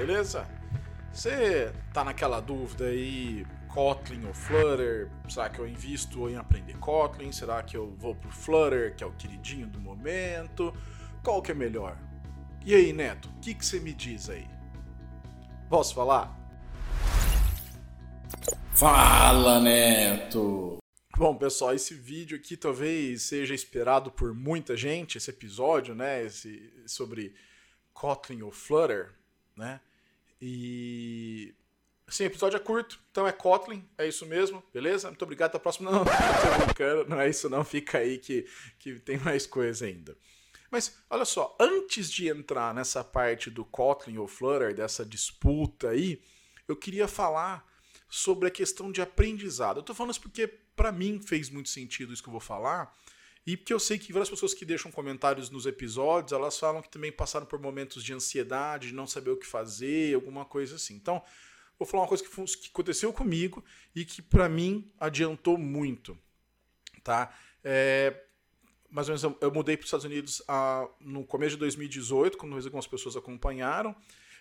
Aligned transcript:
beleza? 0.00 0.48
Você 1.12 1.70
tá 1.92 2.02
naquela 2.02 2.40
dúvida 2.40 2.86
aí, 2.86 3.46
Kotlin 3.68 4.24
ou 4.24 4.32
Flutter? 4.32 5.10
Será 5.28 5.50
que 5.50 5.58
eu 5.58 5.68
invisto 5.68 6.26
em 6.30 6.36
aprender 6.36 6.78
Kotlin? 6.78 7.30
Será 7.30 7.62
que 7.62 7.76
eu 7.76 7.94
vou 7.98 8.14
pro 8.14 8.30
Flutter, 8.30 8.94
que 8.96 9.04
é 9.04 9.06
o 9.06 9.12
queridinho 9.12 9.66
do 9.66 9.78
momento? 9.78 10.74
Qual 11.22 11.42
que 11.42 11.52
é 11.52 11.54
melhor? 11.54 11.98
E 12.64 12.74
aí, 12.74 12.94
Neto, 12.94 13.28
o 13.28 13.40
que, 13.40 13.52
que 13.52 13.64
você 13.64 13.78
me 13.78 13.92
diz 13.92 14.30
aí? 14.30 14.48
Posso 15.68 15.94
falar? 15.94 16.34
Fala, 18.72 19.60
Neto! 19.60 20.78
Bom, 21.14 21.36
pessoal, 21.36 21.74
esse 21.74 21.92
vídeo 21.92 22.38
aqui 22.38 22.56
talvez 22.56 23.24
seja 23.24 23.52
esperado 23.52 24.10
por 24.10 24.32
muita 24.32 24.78
gente, 24.78 25.18
esse 25.18 25.28
episódio, 25.28 25.94
né, 25.94 26.24
esse, 26.24 26.72
sobre 26.86 27.34
Kotlin 27.92 28.40
ou 28.40 28.50
Flutter, 28.50 29.12
né? 29.54 29.78
E 30.40 31.54
Sim, 32.10 32.24
o 32.24 32.26
episódio 32.26 32.56
é 32.56 32.60
curto, 32.60 32.98
então 33.12 33.24
é 33.24 33.30
Kotlin, 33.30 33.88
é 33.96 34.08
isso 34.08 34.26
mesmo, 34.26 34.60
beleza? 34.74 35.06
Muito 35.06 35.22
obrigado, 35.22 35.50
até 35.50 35.58
a 35.58 35.60
próxima. 35.60 35.90
Não, 35.92 36.04
tô 36.04 36.64
brincando, 36.64 37.08
não 37.08 37.20
é 37.20 37.30
isso 37.30 37.48
não, 37.48 37.62
fica 37.62 37.98
aí 37.98 38.18
que, 38.18 38.44
que 38.80 38.98
tem 38.98 39.16
mais 39.16 39.46
coisa 39.46 39.86
ainda. 39.86 40.16
Mas 40.72 40.98
olha 41.08 41.24
só, 41.24 41.56
antes 41.60 42.10
de 42.10 42.28
entrar 42.28 42.74
nessa 42.74 43.04
parte 43.04 43.48
do 43.48 43.64
Kotlin 43.64 44.18
ou 44.18 44.26
Flutter, 44.26 44.74
dessa 44.74 45.06
disputa 45.06 45.90
aí, 45.90 46.20
eu 46.66 46.74
queria 46.74 47.06
falar 47.06 47.64
sobre 48.08 48.48
a 48.48 48.50
questão 48.50 48.90
de 48.90 49.00
aprendizado. 49.00 49.78
Eu 49.78 49.84
tô 49.84 49.94
falando 49.94 50.10
isso 50.10 50.20
porque 50.20 50.48
para 50.74 50.90
mim 50.90 51.20
fez 51.20 51.48
muito 51.48 51.68
sentido 51.68 52.12
isso 52.12 52.22
que 52.22 52.28
eu 52.28 52.32
vou 52.32 52.40
falar, 52.40 52.92
e 53.46 53.56
porque 53.56 53.72
eu 53.72 53.80
sei 53.80 53.98
que 53.98 54.12
várias 54.12 54.28
pessoas 54.28 54.52
que 54.52 54.64
deixam 54.64 54.90
comentários 54.90 55.48
nos 55.48 55.66
episódios, 55.66 56.32
elas 56.32 56.58
falam 56.58 56.82
que 56.82 56.90
também 56.90 57.10
passaram 57.10 57.46
por 57.46 57.58
momentos 57.58 58.04
de 58.04 58.12
ansiedade, 58.12 58.88
de 58.88 58.94
não 58.94 59.06
saber 59.06 59.30
o 59.30 59.36
que 59.36 59.46
fazer, 59.46 60.14
alguma 60.14 60.44
coisa 60.44 60.76
assim. 60.76 60.94
Então, 60.94 61.22
vou 61.78 61.86
falar 61.86 62.02
uma 62.02 62.08
coisa 62.08 62.22
que, 62.22 62.30
que 62.30 62.68
aconteceu 62.68 63.12
comigo 63.12 63.64
e 63.94 64.04
que 64.04 64.20
para 64.20 64.48
mim 64.48 64.92
adiantou 65.00 65.56
muito, 65.56 66.18
tá? 67.02 67.34
É, 67.64 68.24
mais 68.90 69.08
ou 69.08 69.12
menos 69.12 69.22
eu, 69.22 69.38
eu 69.40 69.52
mudei 69.52 69.76
para 69.76 69.84
os 69.84 69.88
Estados 69.88 70.04
Unidos 70.04 70.42
a, 70.46 70.86
no 71.00 71.24
começo 71.24 71.52
de 71.52 71.60
2018, 71.60 72.36
quando 72.36 72.54
algumas 72.56 72.86
pessoas 72.86 73.16
acompanharam. 73.16 73.96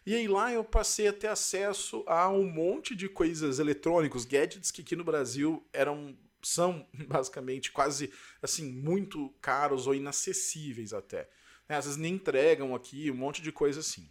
E 0.05 0.15
aí 0.15 0.27
lá 0.27 0.51
eu 0.51 0.63
passei 0.63 1.07
a 1.07 1.13
ter 1.13 1.27
acesso 1.27 2.03
a 2.07 2.29
um 2.29 2.49
monte 2.49 2.95
de 2.95 3.07
coisas 3.07 3.59
eletrônicos, 3.59 4.25
gadgets 4.25 4.71
que 4.71 4.81
aqui 4.81 4.95
no 4.95 5.03
Brasil 5.03 5.65
eram 5.71 6.17
são 6.41 6.87
basicamente 7.07 7.71
quase 7.71 8.11
assim 8.41 8.71
muito 8.71 9.29
caros 9.41 9.87
ou 9.87 9.95
inacessíveis 9.95 10.93
até. 10.93 11.29
Né? 11.67 11.77
Às 11.77 11.85
vezes 11.85 11.99
nem 11.99 12.15
entregam 12.15 12.75
aqui, 12.75 13.11
um 13.11 13.15
monte 13.15 13.41
de 13.41 13.51
coisa 13.51 13.79
assim. 13.79 14.09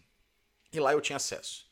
E 0.72 0.78
lá 0.78 0.92
eu 0.92 1.00
tinha 1.00 1.16
acesso. 1.16 1.68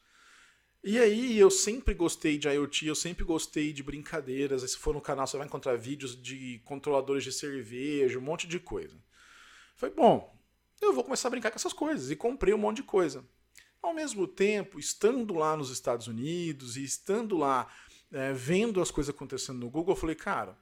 E 0.83 0.99
aí 0.99 1.37
eu 1.37 1.51
sempre 1.51 1.95
gostei 1.95 2.39
de 2.39 2.49
IoT, 2.49 2.87
eu 2.87 2.95
sempre 2.95 3.25
gostei 3.25 3.73
de 3.73 3.83
brincadeiras. 3.83 4.63
se 4.71 4.79
for 4.79 4.95
no 4.95 5.01
canal 5.01 5.27
você 5.27 5.37
vai 5.37 5.47
encontrar 5.47 5.77
vídeos 5.77 6.21
de 6.21 6.61
controladores 6.65 7.25
de 7.25 7.33
cerveja, 7.33 8.19
um 8.19 8.23
monte 8.23 8.47
de 8.47 8.61
coisa. 8.61 8.97
Foi 9.75 9.91
bom, 9.91 10.33
eu 10.81 10.93
vou 10.93 11.03
começar 11.03 11.29
a 11.29 11.31
brincar 11.31 11.51
com 11.51 11.57
essas 11.57 11.73
coisas 11.73 12.11
e 12.11 12.17
comprei 12.17 12.55
um 12.55 12.59
monte 12.59 12.77
de 12.77 12.83
coisa. 12.85 13.25
Ao 13.83 13.93
mesmo 13.93 14.27
tempo, 14.27 14.79
estando 14.79 15.35
lá 15.35 15.57
nos 15.57 15.71
Estados 15.71 16.07
Unidos 16.07 16.77
e 16.77 16.85
estando 16.85 17.37
lá 17.37 17.69
é, 18.17 18.33
vendo 18.33 18.81
as 18.81 18.91
coisas 18.91 19.15
acontecendo 19.15 19.59
no 19.59 19.69
Google, 19.69 19.95
eu 19.95 20.01
falei, 20.01 20.17
cara, 20.17 20.57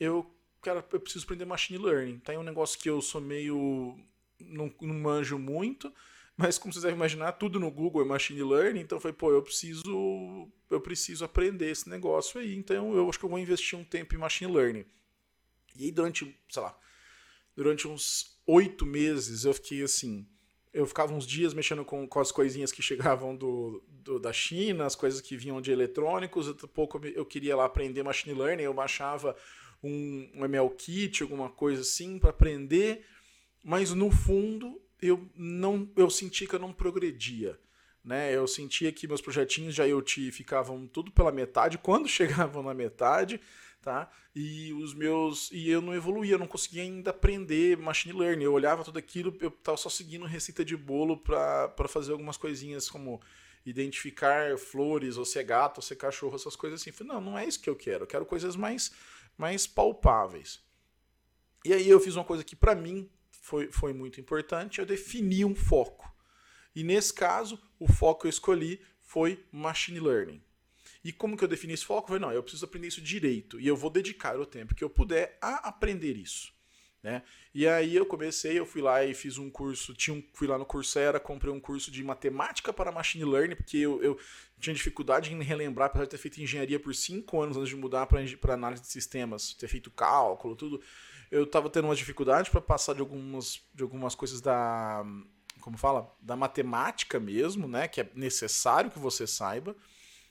eu, 0.00 0.34
cara, 0.62 0.84
eu 0.90 1.00
preciso 1.00 1.24
aprender 1.24 1.44
machine 1.44 1.78
learning. 1.78 2.18
Tá 2.18 2.32
um 2.32 2.42
negócio 2.42 2.78
que 2.78 2.88
eu 2.88 3.02
sou 3.02 3.20
meio. 3.20 3.98
não, 4.40 4.72
não 4.80 4.94
manjo 4.94 5.38
muito, 5.38 5.92
mas 6.34 6.56
como 6.56 6.72
vocês 6.72 6.82
devem 6.82 6.96
imaginar, 6.96 7.32
tudo 7.32 7.60
no 7.60 7.70
Google 7.70 8.02
é 8.02 8.04
machine 8.06 8.42
learning, 8.42 8.80
então 8.80 8.98
falei, 8.98 9.14
pô, 9.14 9.30
eu 9.30 9.42
preciso. 9.42 10.50
Eu 10.70 10.80
preciso 10.80 11.24
aprender 11.24 11.70
esse 11.70 11.88
negócio 11.90 12.40
aí. 12.40 12.56
Então 12.56 12.96
eu 12.96 13.08
acho 13.08 13.18
que 13.18 13.24
eu 13.24 13.30
vou 13.30 13.38
investir 13.38 13.78
um 13.78 13.84
tempo 13.84 14.14
em 14.14 14.18
machine 14.18 14.50
learning. 14.50 14.86
E 15.76 15.84
aí, 15.84 15.92
durante, 15.92 16.34
sei 16.48 16.62
lá, 16.62 16.76
durante 17.54 17.86
uns 17.86 18.38
oito 18.46 18.86
meses, 18.86 19.44
eu 19.44 19.52
fiquei 19.52 19.82
assim 19.82 20.26
eu 20.74 20.84
ficava 20.86 21.14
uns 21.14 21.24
dias 21.24 21.54
mexendo 21.54 21.84
com, 21.84 22.06
com 22.06 22.18
as 22.18 22.32
coisinhas 22.32 22.72
que 22.72 22.82
chegavam 22.82 23.36
do, 23.36 23.80
do, 23.88 24.18
da 24.18 24.32
China, 24.32 24.84
as 24.84 24.96
coisas 24.96 25.20
que 25.20 25.36
vinham 25.36 25.60
de 25.60 25.70
eletrônicos. 25.70 26.48
Um 26.48 26.54
pouco 26.66 27.00
eu 27.06 27.24
queria 27.24 27.54
lá 27.54 27.64
aprender 27.64 28.02
machine 28.02 28.36
learning, 28.36 28.64
eu 28.64 28.74
baixava 28.74 29.36
um, 29.80 30.28
um 30.34 30.44
ML 30.44 30.68
Kit, 30.70 31.22
alguma 31.22 31.48
coisa 31.48 31.82
assim, 31.82 32.18
para 32.18 32.30
aprender, 32.30 33.06
mas 33.62 33.94
no 33.94 34.10
fundo 34.10 34.82
eu 35.00 35.30
não 35.36 35.88
eu 35.96 36.10
senti 36.10 36.44
que 36.44 36.56
eu 36.56 36.60
não 36.60 36.72
progredia. 36.72 37.56
Né? 38.04 38.36
Eu 38.36 38.46
sentia 38.48 38.90
que 38.90 39.06
meus 39.06 39.20
projetinhos 39.20 39.76
de 39.76 39.82
IoT 39.82 40.32
ficavam 40.32 40.88
tudo 40.88 41.12
pela 41.12 41.30
metade. 41.30 41.78
Quando 41.78 42.08
chegavam 42.08 42.64
na 42.64 42.74
metade, 42.74 43.40
tá? 43.84 44.10
E 44.34 44.72
os 44.72 44.94
meus 44.94 45.50
e 45.52 45.68
eu 45.68 45.82
não 45.82 45.94
evoluía, 45.94 46.34
eu 46.34 46.38
não 46.38 46.46
conseguia 46.46 46.82
ainda 46.82 47.10
aprender 47.10 47.76
machine 47.76 48.18
learning. 48.18 48.44
Eu 48.44 48.52
olhava 48.54 48.82
tudo 48.82 48.98
aquilo, 48.98 49.36
eu 49.40 49.48
estava 49.48 49.76
só 49.76 49.90
seguindo 49.90 50.24
receita 50.24 50.64
de 50.64 50.76
bolo 50.76 51.18
para 51.18 51.88
fazer 51.88 52.12
algumas 52.12 52.36
coisinhas 52.36 52.88
como 52.88 53.20
identificar 53.66 54.56
flores, 54.58 55.16
ou 55.16 55.24
ser 55.24 55.44
gato, 55.44 55.78
ou 55.78 55.82
ser 55.82 55.96
cachorro, 55.96 56.34
essas 56.34 56.56
coisas 56.56 56.80
assim. 56.80 56.92
falei, 56.92 57.12
não, 57.12 57.20
não 57.20 57.38
é 57.38 57.46
isso 57.46 57.60
que 57.60 57.68
eu 57.68 57.76
quero. 57.76 58.04
Eu 58.04 58.08
quero 58.08 58.26
coisas 58.26 58.56
mais 58.56 58.92
mais 59.36 59.66
palpáveis. 59.66 60.62
E 61.64 61.72
aí 61.72 61.88
eu 61.88 62.00
fiz 62.00 62.14
uma 62.14 62.24
coisa 62.24 62.44
que 62.44 62.54
para 62.56 62.74
mim 62.74 63.10
foi, 63.30 63.70
foi 63.70 63.92
muito 63.92 64.20
importante, 64.20 64.78
eu 64.78 64.86
defini 64.86 65.44
um 65.44 65.54
foco. 65.54 66.12
E 66.74 66.82
nesse 66.82 67.12
caso, 67.12 67.60
o 67.78 67.90
foco 67.90 68.22
que 68.22 68.26
eu 68.26 68.30
escolhi 68.30 68.80
foi 69.00 69.44
machine 69.52 70.00
learning. 70.00 70.42
E 71.04 71.12
como 71.12 71.36
que 71.36 71.44
eu 71.44 71.48
defini 71.48 71.74
esse 71.74 71.84
foco? 71.84 72.04
Eu 72.04 72.18
falei, 72.18 72.20
não, 72.22 72.32
eu 72.32 72.42
preciso 72.42 72.64
aprender 72.64 72.88
isso 72.88 73.02
direito 73.02 73.60
e 73.60 73.66
eu 73.68 73.76
vou 73.76 73.90
dedicar 73.90 74.40
o 74.40 74.46
tempo 74.46 74.74
que 74.74 74.82
eu 74.82 74.88
puder 74.88 75.36
a 75.40 75.68
aprender 75.68 76.16
isso. 76.16 76.54
Né? 77.04 77.22
E 77.54 77.68
aí 77.68 77.94
eu 77.94 78.06
comecei, 78.06 78.58
eu 78.58 78.64
fui 78.64 78.80
lá 78.80 79.04
e 79.04 79.12
fiz 79.12 79.36
um 79.36 79.50
curso, 79.50 79.92
tinha 79.92 80.16
um, 80.16 80.24
fui 80.32 80.46
lá 80.48 80.56
no 80.56 80.64
Coursera, 80.64 81.20
comprei 81.20 81.52
um 81.52 81.60
curso 81.60 81.90
de 81.90 82.02
matemática 82.02 82.72
para 82.72 82.90
machine 82.90 83.26
learning, 83.26 83.56
porque 83.56 83.76
eu, 83.76 84.02
eu 84.02 84.18
tinha 84.58 84.72
dificuldade 84.72 85.30
em 85.30 85.42
relembrar, 85.42 85.88
apesar 85.88 86.04
de 86.04 86.10
ter 86.12 86.16
feito 86.16 86.40
engenharia 86.40 86.80
por 86.80 86.94
cinco 86.94 87.42
anos 87.42 87.58
antes 87.58 87.68
de 87.68 87.76
mudar 87.76 88.06
para 88.06 88.54
análise 88.54 88.80
de 88.80 88.88
sistemas, 88.88 89.52
ter 89.52 89.68
feito 89.68 89.90
cálculo, 89.90 90.56
tudo. 90.56 90.80
Eu 91.30 91.44
estava 91.44 91.68
tendo 91.68 91.84
uma 91.88 91.94
dificuldade 91.94 92.50
para 92.50 92.62
passar 92.62 92.94
de 92.94 93.00
algumas, 93.00 93.60
de 93.74 93.82
algumas 93.82 94.14
coisas 94.14 94.40
da, 94.40 95.04
como 95.60 95.76
fala, 95.76 96.10
da 96.22 96.34
matemática 96.34 97.20
mesmo, 97.20 97.68
né, 97.68 97.86
que 97.86 98.00
é 98.00 98.10
necessário 98.14 98.90
que 98.90 98.98
você 98.98 99.26
saiba. 99.26 99.76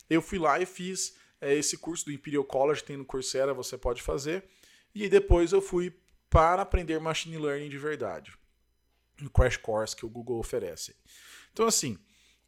Eu 0.09 0.22
fui 0.22 0.40
lá 0.40 0.59
e 0.59 0.66
fiz 0.66 1.16
é, 1.40 1.53
esse 1.53 1.78
curso 1.78 2.06
do 2.06 2.12
Imperial 2.12 2.44
College, 2.44 2.84
tem 2.84 2.97
no 2.97 3.06
Coursera, 3.06 3.53
você 3.53 3.78
pode 3.78 4.02
fazer. 4.02 4.46
E 4.96 5.09
depois 5.09 5.52
eu 5.52 5.62
fui 5.62 5.94
para 6.30 6.62
aprender 6.62 7.00
Machine 7.00 7.38
Learning 7.38 7.69
de 7.69 7.78
verdade. 7.78 8.34
No 9.22 9.30
Crash 9.30 9.58
Course 9.58 9.96
que 9.96 10.06
o 10.06 10.09
Google 10.09 10.40
oferece. 10.40 10.96
Então, 11.52 11.68
assim, 11.68 11.97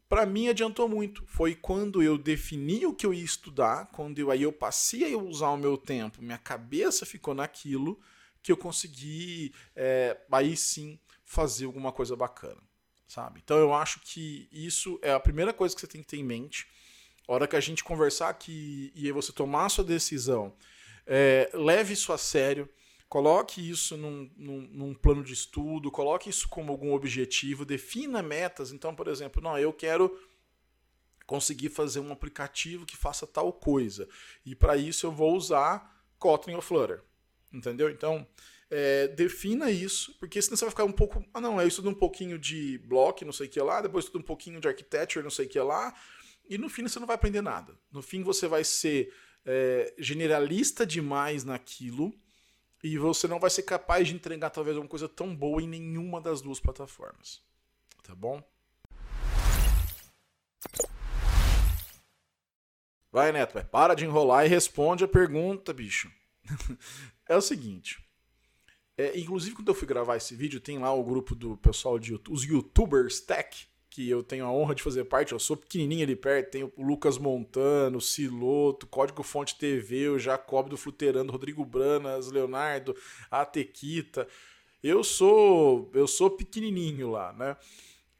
para 0.07 0.25
mim 0.25 0.47
adiantou 0.47 0.87
muito. 0.87 1.25
Foi 1.27 1.55
quando 1.55 2.01
eu 2.01 2.17
defini 2.17 2.85
o 2.85 2.93
que 2.93 3.05
eu 3.05 3.13
ia 3.13 3.23
estudar, 3.23 3.87
quando 3.87 4.17
eu, 4.19 4.31
aí 4.31 4.41
eu 4.41 4.51
passei 4.51 5.13
a 5.13 5.17
usar 5.17 5.49
o 5.49 5.57
meu 5.57 5.77
tempo, 5.77 6.21
minha 6.21 6.37
cabeça 6.37 7.05
ficou 7.05 7.33
naquilo, 7.33 7.99
que 8.41 8.51
eu 8.51 8.57
consegui, 8.57 9.53
é, 9.75 10.17
aí 10.31 10.55
sim, 10.55 10.99
fazer 11.23 11.65
alguma 11.65 11.91
coisa 11.91 12.15
bacana. 12.15 12.61
Sabe? 13.07 13.41
Então 13.43 13.57
eu 13.57 13.73
acho 13.73 13.99
que 14.01 14.47
isso 14.51 14.99
é 15.01 15.11
a 15.11 15.19
primeira 15.19 15.53
coisa 15.53 15.75
que 15.75 15.81
você 15.81 15.87
tem 15.87 16.01
que 16.01 16.07
ter 16.07 16.17
em 16.17 16.23
mente 16.23 16.67
a 17.27 17.33
hora 17.33 17.47
que 17.47 17.55
a 17.55 17.59
gente 17.59 17.83
conversar 17.83 18.29
aqui 18.29 18.91
e 18.95 19.11
você 19.11 19.31
tomar 19.31 19.65
a 19.65 19.69
sua 19.69 19.83
decisão, 19.83 20.53
é, 21.05 21.49
leve 21.53 21.93
isso 21.93 22.11
a 22.13 22.17
sério, 22.17 22.69
coloque 23.07 23.67
isso 23.67 23.95
num, 23.97 24.29
num, 24.35 24.61
num, 24.71 24.93
plano 24.93 25.23
de 25.23 25.33
estudo, 25.33 25.91
coloque 25.91 26.29
isso 26.29 26.49
como 26.49 26.71
algum 26.71 26.93
objetivo, 26.93 27.65
defina 27.65 28.21
metas. 28.21 28.71
Então, 28.71 28.95
por 28.95 29.07
exemplo, 29.07 29.41
não, 29.41 29.57
eu 29.57 29.71
quero 29.71 30.17
conseguir 31.25 31.69
fazer 31.69 31.99
um 31.99 32.11
aplicativo 32.11 32.85
que 32.85 32.97
faça 32.97 33.25
tal 33.25 33.51
coisa. 33.51 34.07
E 34.45 34.55
para 34.55 34.77
isso 34.77 35.05
eu 35.05 35.11
vou 35.11 35.35
usar 35.35 36.03
Kotlin 36.19 36.55
ou 36.55 36.61
Flutter. 36.61 37.01
Entendeu? 37.51 37.89
Então, 37.89 38.27
é, 38.69 39.07
defina 39.07 39.69
isso, 39.69 40.15
porque 40.19 40.41
senão 40.41 40.57
você 40.57 40.65
vai 40.65 40.71
ficar 40.71 40.83
um 40.83 40.91
pouco. 40.91 41.23
Ah, 41.33 41.39
não, 41.39 41.61
eu 41.61 41.67
estudo 41.67 41.89
um 41.89 41.93
pouquinho 41.93 42.37
de 42.37 42.79
block, 42.79 43.23
não 43.23 43.31
sei 43.31 43.47
o 43.47 43.49
que 43.49 43.61
lá, 43.61 43.81
depois 43.81 44.05
estudo 44.05 44.21
um 44.21 44.25
pouquinho 44.25 44.59
de 44.59 44.67
architecture, 44.67 45.23
não 45.23 45.29
sei 45.29 45.45
o 45.45 45.49
que 45.49 45.59
lá, 45.59 45.93
e 46.49 46.57
no 46.57 46.69
fim 46.69 46.83
você 46.83 46.99
não 46.99 47.07
vai 47.07 47.15
aprender 47.15 47.41
nada. 47.41 47.77
No 47.91 48.01
fim 48.01 48.23
você 48.23 48.47
vai 48.47 48.63
ser 48.63 49.13
é, 49.45 49.93
generalista 49.97 50.85
demais 50.85 51.43
naquilo 51.43 52.13
e 52.83 52.97
você 52.97 53.27
não 53.27 53.39
vai 53.39 53.49
ser 53.49 53.63
capaz 53.63 54.07
de 54.07 54.15
entregar 54.15 54.49
talvez 54.49 54.75
alguma 54.75 54.89
coisa 54.89 55.09
tão 55.09 55.35
boa 55.35 55.61
em 55.61 55.67
nenhuma 55.67 56.21
das 56.21 56.41
duas 56.41 56.59
plataformas. 56.59 57.41
Tá 58.03 58.13
bom? 58.13 58.43
Vai, 63.11 63.31
Neto, 63.31 63.53
vai. 63.53 63.63
para 63.63 63.95
de 63.95 64.03
enrolar 64.03 64.45
e 64.45 64.49
responde 64.49 65.03
a 65.03 65.07
pergunta, 65.07 65.73
bicho. 65.73 66.11
é 67.27 67.35
o 67.35 67.41
seguinte. 67.41 68.03
É, 68.97 69.17
inclusive, 69.17 69.55
quando 69.55 69.69
eu 69.69 69.75
fui 69.75 69.87
gravar 69.87 70.17
esse 70.17 70.35
vídeo, 70.35 70.59
tem 70.59 70.77
lá 70.77 70.93
o 70.93 71.03
grupo 71.03 71.33
do 71.33 71.57
pessoal 71.57 71.97
de 71.97 72.19
os 72.29 72.43
YouTubers 72.43 73.19
Tech, 73.19 73.67
que 73.95 74.09
eu 74.09 74.21
tenho 74.21 74.45
a 74.45 74.51
honra 74.51 74.75
de 74.75 74.83
fazer 74.83 75.05
parte, 75.05 75.31
eu 75.31 75.39
sou 75.39 75.55
pequenininho 75.55 76.03
ali 76.03 76.17
perto, 76.17 76.51
tem 76.51 76.63
o 76.63 76.73
Lucas 76.77 77.17
Montano, 77.17 78.01
Siloto, 78.01 78.85
Código 78.85 79.23
Fonte 79.23 79.57
TV, 79.57 80.09
o 80.09 80.19
Jacob 80.19 80.67
do 80.67 80.75
Fluterando, 80.75 81.31
Rodrigo 81.31 81.63
Branas, 81.63 82.29
Leonardo, 82.29 82.93
a 83.31 83.45
Tequita. 83.45 84.27
Eu 84.83 85.01
sou, 85.01 85.89
eu 85.93 86.07
sou 86.07 86.29
pequenininho 86.29 87.11
lá, 87.11 87.31
né? 87.31 87.55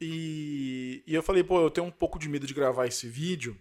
E, 0.00 1.02
e 1.06 1.14
eu 1.14 1.22
falei, 1.22 1.44
pô, 1.44 1.60
eu 1.60 1.70
tenho 1.70 1.86
um 1.86 1.90
pouco 1.92 2.18
de 2.18 2.26
medo 2.26 2.46
de 2.46 2.54
gravar 2.54 2.86
esse 2.86 3.06
vídeo 3.06 3.54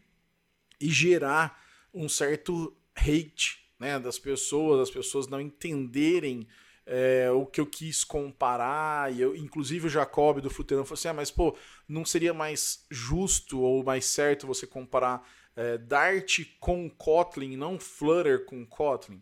e 0.79 0.89
gerar 0.89 1.61
um 1.93 2.07
certo 2.07 2.73
hate, 2.95 3.59
né, 3.77 3.99
das 3.99 4.17
pessoas, 4.17 4.79
as 4.79 4.89
pessoas 4.89 5.27
não 5.27 5.41
entenderem 5.41 6.47
é, 6.85 7.31
o 7.31 7.45
que 7.45 7.59
eu 7.59 7.65
quis 7.65 8.03
comparar, 8.03 9.11
e 9.11 9.19
eu, 9.19 9.35
inclusive 9.35 9.87
o 9.87 9.89
Jacob 9.89 10.39
do 10.39 10.49
Fluterano 10.49 10.85
falou 10.85 10.97
assim: 10.97 11.07
ah, 11.07 11.13
mas 11.13 11.31
pô, 11.31 11.57
não 11.87 12.05
seria 12.05 12.33
mais 12.33 12.85
justo 12.91 13.59
ou 13.59 13.83
mais 13.83 14.05
certo 14.05 14.45
você 14.45 14.67
comparar 14.67 15.27
é, 15.55 15.77
Dart 15.77 16.41
com 16.59 16.89
Kotlin, 16.89 17.55
não 17.55 17.79
Flutter 17.79 18.45
com 18.45 18.65
Kotlin? 18.65 19.21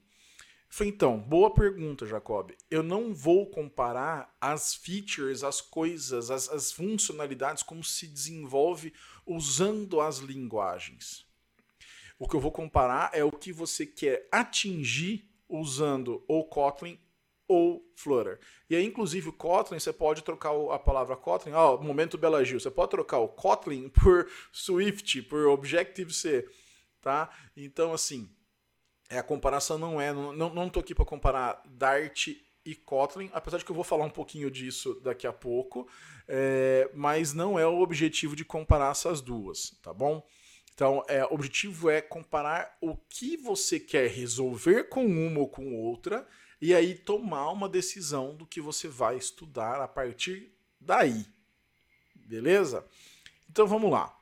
Falei, 0.68 0.92
então, 0.92 1.20
boa 1.20 1.54
pergunta, 1.54 2.04
Jacob. 2.04 2.52
Eu 2.70 2.82
não 2.82 3.14
vou 3.14 3.48
comparar 3.52 4.36
as 4.42 4.74
features, 4.74 5.44
as 5.44 5.62
coisas, 5.62 6.32
as, 6.32 6.50
as 6.50 6.72
funcionalidades, 6.72 7.62
como 7.62 7.84
se 7.84 8.08
desenvolve 8.08 8.92
usando 9.24 10.02
as 10.02 10.18
linguagens. 10.18 11.28
O 12.18 12.28
que 12.28 12.36
eu 12.36 12.40
vou 12.40 12.52
comparar 12.52 13.12
é 13.14 13.24
o 13.24 13.32
que 13.32 13.54
você 13.54 13.86
quer 13.86 14.28
atingir 14.32 15.30
usando 15.48 16.24
ou 16.28 16.44
Kotlin 16.50 16.98
ou 17.48 17.84
Flutter. 17.96 18.40
E 18.70 18.76
aí, 18.76 18.86
inclusive, 18.86 19.30
o 19.30 19.34
Kotlin, 19.34 19.80
você 19.80 19.94
pode 19.94 20.24
trocar 20.24 20.52
a 20.72 20.80
palavra 20.80 21.16
Kotlin, 21.16 21.54
ó, 21.54 21.76
oh, 21.76 21.84
momento 21.84 22.18
Bela 22.18 22.44
Gil, 22.44 22.60
você 22.60 22.72
pode 22.72 22.92
trocar 22.92 23.20
o 23.20 23.28
Kotlin 23.28 23.90
por 24.02 24.30
Swift, 24.52 25.22
por 25.24 25.48
Objective-C, 25.48 26.48
tá? 27.02 27.30
Então, 27.56 27.94
assim, 27.94 28.30
é, 29.10 29.18
a 29.18 29.24
comparação 29.24 29.78
não 29.78 30.00
é, 30.00 30.14
não, 30.14 30.34
não 30.34 30.70
tô 30.70 30.80
aqui 30.80 30.96
para 30.96 31.06
comparar 31.06 31.62
Dart 31.66 32.30
e 32.66 32.76
Kotlin, 32.76 33.30
apesar 33.34 33.58
de 33.58 33.66
que 33.66 33.72
eu 33.72 33.76
vou 33.76 33.84
falar 33.84 34.06
um 34.06 34.10
pouquinho 34.10 34.50
disso 34.50 35.00
daqui 35.02 35.28
a 35.28 35.34
pouco, 35.34 35.88
é, 36.28 36.90
mas 36.94 37.34
não 37.34 37.60
é 37.60 37.68
o 37.68 37.80
objetivo 37.82 38.36
de 38.36 38.46
comparar 38.46 38.92
essas 38.92 39.22
duas, 39.22 39.72
tá 39.82 39.94
bom? 39.94 40.26
Então, 40.74 41.04
é, 41.08 41.24
o 41.26 41.34
objetivo 41.34 41.90
é 41.90 42.02
comparar 42.02 42.76
o 42.82 42.98
que 42.98 43.38
você 43.38 43.80
quer 43.80 44.10
resolver 44.10 44.86
com 44.86 45.06
uma 45.06 45.42
ou 45.42 45.48
com 45.48 45.76
outra 45.76 46.28
e 46.64 46.74
aí 46.74 46.96
tomar 46.96 47.52
uma 47.52 47.68
decisão 47.68 48.34
do 48.34 48.46
que 48.46 48.62
você 48.62 48.88
vai 48.88 49.18
estudar 49.18 49.82
a 49.82 49.88
partir 49.88 50.50
daí. 50.80 51.26
Beleza? 52.16 52.88
Então 53.52 53.68
vamos 53.68 53.92
lá. 53.92 54.18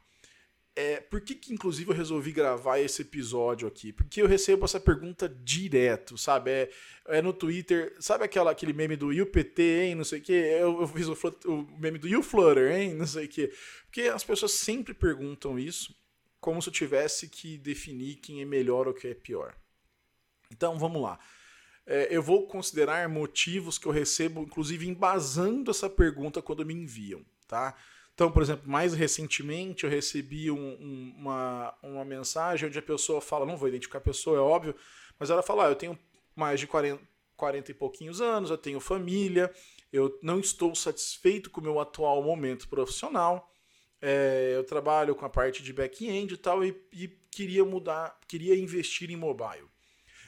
É, 0.75 0.99
por 1.01 1.21
que, 1.21 1.35
que, 1.35 1.53
inclusive, 1.53 1.91
eu 1.91 1.95
resolvi 1.95 2.31
gravar 2.31 2.79
esse 2.79 3.03
episódio 3.03 3.67
aqui? 3.67 3.93
Porque 3.93 4.23
eu 4.23 4.27
recebo 4.27 4.65
essa 4.65 4.79
pergunta 4.79 5.29
direto, 5.29 6.17
sabe? 6.17 6.49
É, 6.49 6.71
é 7.09 7.21
no 7.21 7.31
Twitter, 7.31 7.95
sabe 7.99 8.23
aquela, 8.23 8.49
aquele 8.49 8.73
meme 8.73 8.95
do 8.95 9.09
UPT, 9.09 9.61
hein? 9.61 9.93
Não 9.93 10.03
sei 10.03 10.17
o 10.17 10.23
quê? 10.23 10.57
Eu, 10.59 10.81
eu 10.81 10.87
fiz 10.87 11.07
o, 11.07 11.13
o, 11.45 11.77
meme 11.77 11.99
do 11.99 12.07
UFlutter, 12.17 12.71
hein? 12.71 12.95
Não 12.95 13.05
sei 13.05 13.25
o 13.25 13.29
quê. 13.29 13.53
Porque 13.85 14.01
as 14.03 14.23
pessoas 14.23 14.53
sempre 14.53 14.95
perguntam 14.95 15.59
isso 15.59 15.95
como 16.39 16.59
se 16.59 16.69
eu 16.69 16.73
tivesse 16.73 17.29
que 17.29 17.55
definir 17.59 18.15
quem 18.15 18.41
é 18.41 18.45
melhor 18.45 18.87
ou 18.87 18.95
quem 18.95 19.11
é 19.11 19.13
pior. 19.13 19.55
Então, 20.49 20.79
vamos 20.79 21.03
lá 21.03 21.19
é, 21.85 22.07
eu 22.09 22.21
vou 22.21 22.47
considerar 22.47 23.07
motivos 23.09 23.77
que 23.77 23.85
eu 23.85 23.91
recebo, 23.91 24.41
inclusive 24.41 24.87
embasando 24.87 25.71
essa 25.71 25.89
pergunta 25.89 26.41
quando 26.41 26.65
me 26.65 26.73
enviam, 26.73 27.25
tá? 27.47 27.75
Então, 28.13 28.31
por 28.31 28.41
exemplo, 28.43 28.69
mais 28.69 28.93
recentemente 28.93 29.83
eu 29.83 29.89
recebi 29.89 30.51
um, 30.51 30.57
um, 30.57 31.15
uma, 31.17 31.73
uma 31.81 32.05
mensagem 32.05 32.67
onde 32.67 32.77
a 32.77 32.81
pessoa 32.81 33.19
fala, 33.21 33.45
não 33.45 33.57
vou 33.57 33.67
identificar 33.67 33.97
a 33.97 34.01
pessoa, 34.01 34.37
é 34.37 34.41
óbvio, 34.41 34.75
mas 35.17 35.29
ela 35.29 35.41
fala, 35.41 35.65
ah, 35.65 35.69
eu 35.69 35.75
tenho 35.75 35.97
mais 36.35 36.59
de 36.59 36.67
40, 36.67 37.01
40 37.35 37.71
e 37.71 37.73
pouquinhos 37.73 38.21
anos, 38.21 38.51
eu 38.51 38.57
tenho 38.57 38.79
família, 38.79 39.51
eu 39.91 40.19
não 40.21 40.39
estou 40.39 40.75
satisfeito 40.75 41.49
com 41.49 41.61
o 41.61 41.63
meu 41.63 41.79
atual 41.79 42.21
momento 42.21 42.67
profissional, 42.67 43.51
é, 44.01 44.53
eu 44.55 44.63
trabalho 44.63 45.15
com 45.15 45.25
a 45.25 45.29
parte 45.29 45.63
de 45.63 45.73
back-end 45.73 46.33
e 46.33 46.37
tal, 46.37 46.63
e, 46.63 46.75
e 46.93 47.07
queria 47.31 47.65
mudar, 47.65 48.19
queria 48.27 48.55
investir 48.55 49.09
em 49.09 49.15
mobile. 49.15 49.70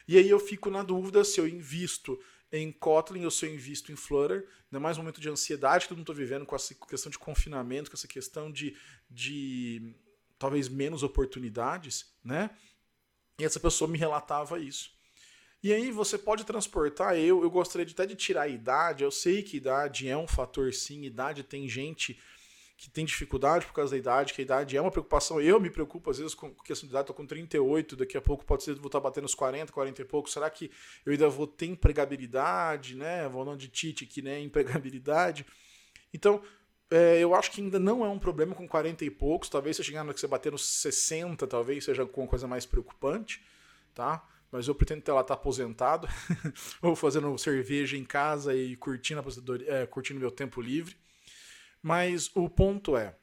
E 0.07 0.17
aí 0.17 0.29
eu 0.29 0.39
fico 0.39 0.69
na 0.69 0.83
dúvida 0.83 1.23
se 1.23 1.39
eu 1.39 1.47
invisto 1.47 2.19
em 2.51 2.71
Kotlin 2.71 3.25
ou 3.25 3.31
se 3.31 3.45
eu 3.45 3.53
invisto 3.53 3.91
em 3.91 3.95
Flutter, 3.95 4.47
ainda 4.65 4.79
mais 4.79 4.97
um 4.97 5.01
momento 5.01 5.19
de 5.19 5.29
ansiedade 5.29 5.87
que 5.87 5.93
eu 5.93 5.97
não 5.97 6.03
estou 6.03 6.15
vivendo 6.15 6.45
com 6.45 6.55
essa 6.55 6.75
questão 6.75 7.09
de 7.09 7.17
confinamento, 7.17 7.89
com 7.89 7.97
essa 7.97 8.07
questão 8.07 8.51
de, 8.51 8.77
de 9.09 9.95
talvez 10.37 10.69
menos 10.69 11.01
oportunidades, 11.01 12.05
né? 12.23 12.51
E 13.39 13.43
essa 13.43 13.59
pessoa 13.59 13.89
me 13.89 13.97
relatava 13.97 14.59
isso. 14.59 14.91
E 15.63 15.73
aí 15.73 15.91
você 15.91 16.17
pode 16.17 16.43
transportar, 16.43 17.15
eu, 17.15 17.41
eu 17.41 17.49
gostaria 17.49 17.87
até 17.89 18.05
de 18.05 18.15
tirar 18.15 18.43
a 18.43 18.47
idade, 18.49 19.03
eu 19.03 19.09
sei 19.09 19.41
que 19.41 19.57
idade 19.57 20.09
é 20.09 20.17
um 20.17 20.27
fator 20.27 20.73
sim, 20.73 21.05
idade 21.05 21.41
tem 21.41 21.67
gente 21.69 22.19
que 22.83 22.89
tem 22.89 23.05
dificuldade 23.05 23.65
por 23.65 23.71
causa 23.71 23.91
da 23.91 23.97
idade, 23.97 24.33
que 24.33 24.41
a 24.41 24.43
idade 24.43 24.75
é 24.75 24.81
uma 24.81 24.91
preocupação. 24.91 25.39
Eu 25.39 25.57
me 25.57 25.69
preocupo 25.69 26.09
às 26.11 26.17
vezes 26.17 26.35
com 26.35 26.53
questão 26.53 26.85
de 26.85 26.91
idade, 26.91 27.03
estou 27.03 27.15
com 27.15 27.25
38, 27.25 27.95
daqui 27.95 28.17
a 28.17 28.21
pouco 28.21 28.43
pode 28.43 28.61
ser 28.61 28.75
vou 28.75 28.87
estar 28.87 28.99
batendo 28.99 29.23
os 29.23 29.33
40, 29.33 29.71
40 29.71 30.01
e 30.01 30.05
pouco. 30.05 30.29
Será 30.29 30.49
que 30.49 30.69
eu 31.05 31.13
ainda 31.13 31.29
vou 31.29 31.47
ter 31.47 31.67
empregabilidade, 31.67 32.97
né? 32.97 33.29
Não 33.29 33.55
de 33.55 33.69
Tite 33.69 34.03
aqui, 34.03 34.21
né? 34.21 34.37
Empregabilidade. 34.41 35.45
Então, 36.13 36.41
é, 36.91 37.19
eu 37.19 37.33
acho 37.33 37.51
que 37.51 37.61
ainda 37.61 37.79
não 37.79 38.03
é 38.03 38.09
um 38.09 38.19
problema 38.19 38.53
com 38.53 38.67
40 38.67 39.05
e 39.05 39.09
poucos. 39.09 39.47
Talvez 39.47 39.77
se 39.77 39.83
chegar 39.85 40.03
no 40.03 40.13
que 40.13 40.19
você 40.19 40.27
bater 40.27 40.51
nos 40.51 40.65
60, 40.65 41.47
talvez 41.47 41.85
seja 41.85 42.03
uma 42.03 42.27
coisa 42.27 42.49
mais 42.49 42.65
preocupante, 42.65 43.41
tá? 43.93 44.27
Mas 44.51 44.67
eu 44.67 44.75
pretendo 44.75 44.99
até 44.99 45.13
lá 45.13 45.21
estar 45.21 45.35
aposentado, 45.35 46.05
ou 46.83 46.97
fazendo 46.97 47.37
cerveja 47.37 47.95
em 47.95 48.03
casa 48.03 48.53
e 48.53 48.75
curtindo, 48.75 49.23
é, 49.67 49.85
curtindo 49.85 50.19
meu 50.19 50.29
tempo 50.29 50.59
livre. 50.59 50.97
Mas 51.83 52.31
o 52.33 52.49
ponto 52.49 52.95
é, 52.95 53.13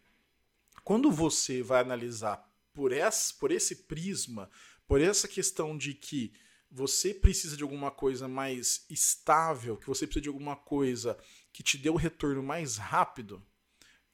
quando 0.84 1.10
você 1.10 1.62
vai 1.62 1.80
analisar 1.80 2.46
por 2.74 2.92
esse, 2.92 3.32
por 3.32 3.50
esse 3.50 3.84
prisma, 3.84 4.50
por 4.86 5.00
essa 5.00 5.26
questão 5.26 5.78
de 5.78 5.94
que 5.94 6.34
você 6.70 7.14
precisa 7.14 7.56
de 7.56 7.62
alguma 7.62 7.90
coisa 7.90 8.28
mais 8.28 8.84
estável, 8.90 9.78
que 9.78 9.86
você 9.86 10.06
precisa 10.06 10.22
de 10.22 10.28
alguma 10.28 10.56
coisa 10.56 11.18
que 11.54 11.62
te 11.62 11.78
dê 11.78 11.88
um 11.88 11.96
retorno 11.96 12.42
mais 12.42 12.76
rápido, 12.76 13.42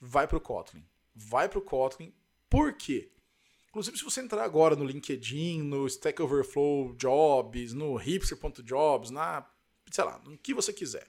vai 0.01 0.29
para 0.29 0.39
o 0.39 0.41
Kotlin. 0.41 0.87
Vai 1.13 1.49
para 1.49 1.59
o 1.59 1.63
Kotlin. 1.63 2.15
Por 2.49 2.73
quê? 2.73 3.13
Inclusive, 3.69 3.99
se 3.99 4.05
você 4.05 4.21
entrar 4.21 4.45
agora 4.45 4.77
no 4.77 4.85
LinkedIn, 4.85 5.63
no 5.63 5.87
Stack 5.87 6.23
Overflow 6.23 6.95
Jobs, 6.95 7.75
no 7.75 7.97
hipster.jobs, 7.97 9.11
na, 9.11 9.45
sei 9.91 10.05
lá, 10.05 10.19
no 10.21 10.39
que 10.39 10.55
você 10.55 10.73
quiser, 10.73 11.07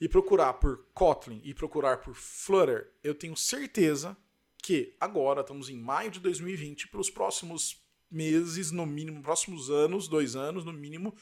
e 0.00 0.08
procurar 0.08 0.54
por 0.54 0.86
Kotlin 0.94 1.40
e 1.44 1.52
procurar 1.52 1.98
por 1.98 2.14
Flutter, 2.14 2.90
eu 3.04 3.14
tenho 3.14 3.36
certeza 3.36 4.16
que 4.62 4.96
agora 4.98 5.42
estamos 5.42 5.68
em 5.68 5.76
maio 5.76 6.10
de 6.10 6.20
2020, 6.20 6.88
pelos 6.88 7.10
próximos 7.10 7.82
meses, 8.10 8.70
no 8.70 8.86
mínimo, 8.86 9.22
próximos 9.22 9.70
anos, 9.70 10.08
dois 10.08 10.34
anos 10.34 10.64
no 10.64 10.72
mínimo, 10.72 11.14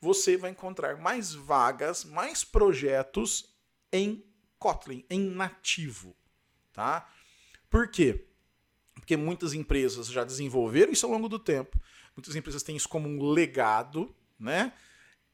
você 0.00 0.36
vai 0.36 0.50
encontrar 0.50 0.96
mais 0.96 1.34
vagas, 1.34 2.04
mais 2.04 2.42
projetos 2.42 3.54
em 3.92 4.24
Kotlin, 4.58 5.04
em 5.08 5.20
nativo, 5.20 6.16
tá? 6.72 7.08
Por 7.70 7.88
quê? 7.88 8.26
Porque 8.94 9.16
muitas 9.16 9.52
empresas 9.52 10.08
já 10.08 10.24
desenvolveram 10.24 10.92
isso 10.92 11.06
ao 11.06 11.12
longo 11.12 11.28
do 11.28 11.38
tempo, 11.38 11.78
muitas 12.16 12.34
empresas 12.34 12.62
têm 12.62 12.76
isso 12.76 12.88
como 12.88 13.08
um 13.08 13.30
legado, 13.30 14.14
né? 14.38 14.72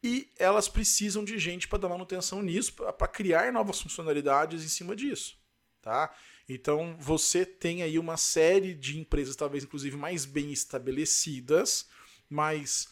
E 0.03 0.31
elas 0.39 0.69
precisam 0.69 1.25
de 1.25 1.39
gente 1.39 1.67
para 1.67 1.79
dar 1.79 1.89
manutenção 1.89 2.43
nisso, 2.43 2.73
para 2.73 3.09
criar 3.09 3.53
novas 3.53 3.81
funcionalidades 3.81 4.65
em 4.65 4.69
cima 4.69 4.95
disso, 4.95 5.37
tá? 5.83 6.15
Então 6.49 6.97
você 6.99 7.45
tem 7.45 7.83
aí 7.83 7.99
uma 7.99 8.17
série 8.17 8.75
de 8.75 8.99
empresas, 8.99 9.37
talvez 9.37 9.65
inclusive 9.65 9.97
mais 9.97 10.25
bem 10.25 10.53
estabelecidas, 10.53 11.89
mais, 12.29 12.89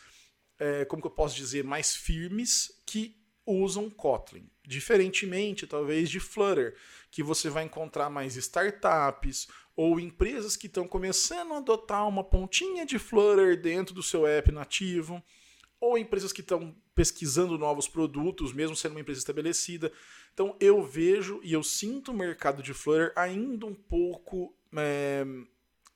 é, 0.58 0.84
como 0.84 1.00
que 1.00 1.08
eu 1.08 1.12
posso 1.12 1.36
dizer, 1.36 1.64
mais 1.64 1.94
firmes, 1.94 2.82
que 2.84 3.16
usam 3.46 3.88
Kotlin. 3.88 4.50
Diferentemente, 4.66 5.66
talvez, 5.66 6.10
de 6.10 6.18
Flutter, 6.18 6.76
que 7.10 7.22
você 7.22 7.48
vai 7.48 7.64
encontrar 7.64 8.10
mais 8.10 8.34
startups 8.36 9.46
ou 9.76 10.00
empresas 10.00 10.56
que 10.56 10.66
estão 10.66 10.88
começando 10.88 11.54
a 11.54 11.58
adotar 11.58 12.08
uma 12.08 12.25
pontinha 12.25 12.84
de 12.84 12.98
Flutter 12.98 13.60
dentro 13.60 13.94
do 13.94 14.02
seu 14.02 14.26
app 14.26 14.50
nativo 14.50 15.22
ou 15.80 15.99
empresas 15.99 16.33
que 16.33 16.40
estão 16.40 16.75
pesquisando 16.95 17.59
novos 17.59 17.87
produtos, 17.87 18.52
mesmo 18.52 18.75
sendo 18.75 18.92
uma 18.92 19.00
empresa 19.00 19.21
estabelecida. 19.21 19.92
Então 20.33 20.56
eu 20.59 20.83
vejo 20.83 21.40
e 21.42 21.52
eu 21.52 21.62
sinto 21.62 22.11
o 22.11 22.16
mercado 22.16 22.62
de 22.62 22.73
Flutter 22.73 23.12
ainda 23.14 23.66
um 23.66 23.75
pouco 23.75 24.54
é, 24.75 25.25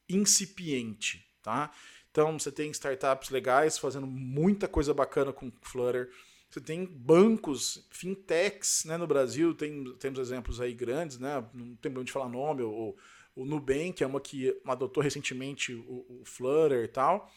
incipiente, 0.09 1.27
tá? 1.43 1.71
Então 2.11 2.39
você 2.39 2.51
tem 2.51 2.71
startups 2.71 3.31
legais 3.31 3.79
fazendo 3.79 4.07
muita 4.07 4.69
coisa 4.69 4.93
bacana 4.93 5.33
com 5.33 5.51
Flutter. 5.63 6.11
Você 6.51 6.61
tem 6.61 6.85
bancos, 6.85 7.87
fintechs 7.91 8.85
né, 8.85 8.97
no 8.97 9.07
Brasil, 9.07 9.55
tem, 9.55 9.85
temos 9.99 10.19
exemplos 10.19 10.61
aí 10.61 10.75
grandes, 10.75 11.17
né? 11.17 11.45
não 11.55 11.77
tem 11.77 11.93
problema 11.93 12.05
de 12.05 12.11
falar 12.11 12.29
nome, 12.29 12.63
o, 12.63 12.97
o 13.37 13.45
Nubank 13.45 14.03
é 14.03 14.07
uma 14.07 14.21
que 14.21 14.61
adotou 14.67 15.01
recentemente 15.01 15.73
o, 15.73 16.05
o 16.09 16.23
Flutter 16.25 16.85
e 16.85 16.89
tal. 16.89 17.31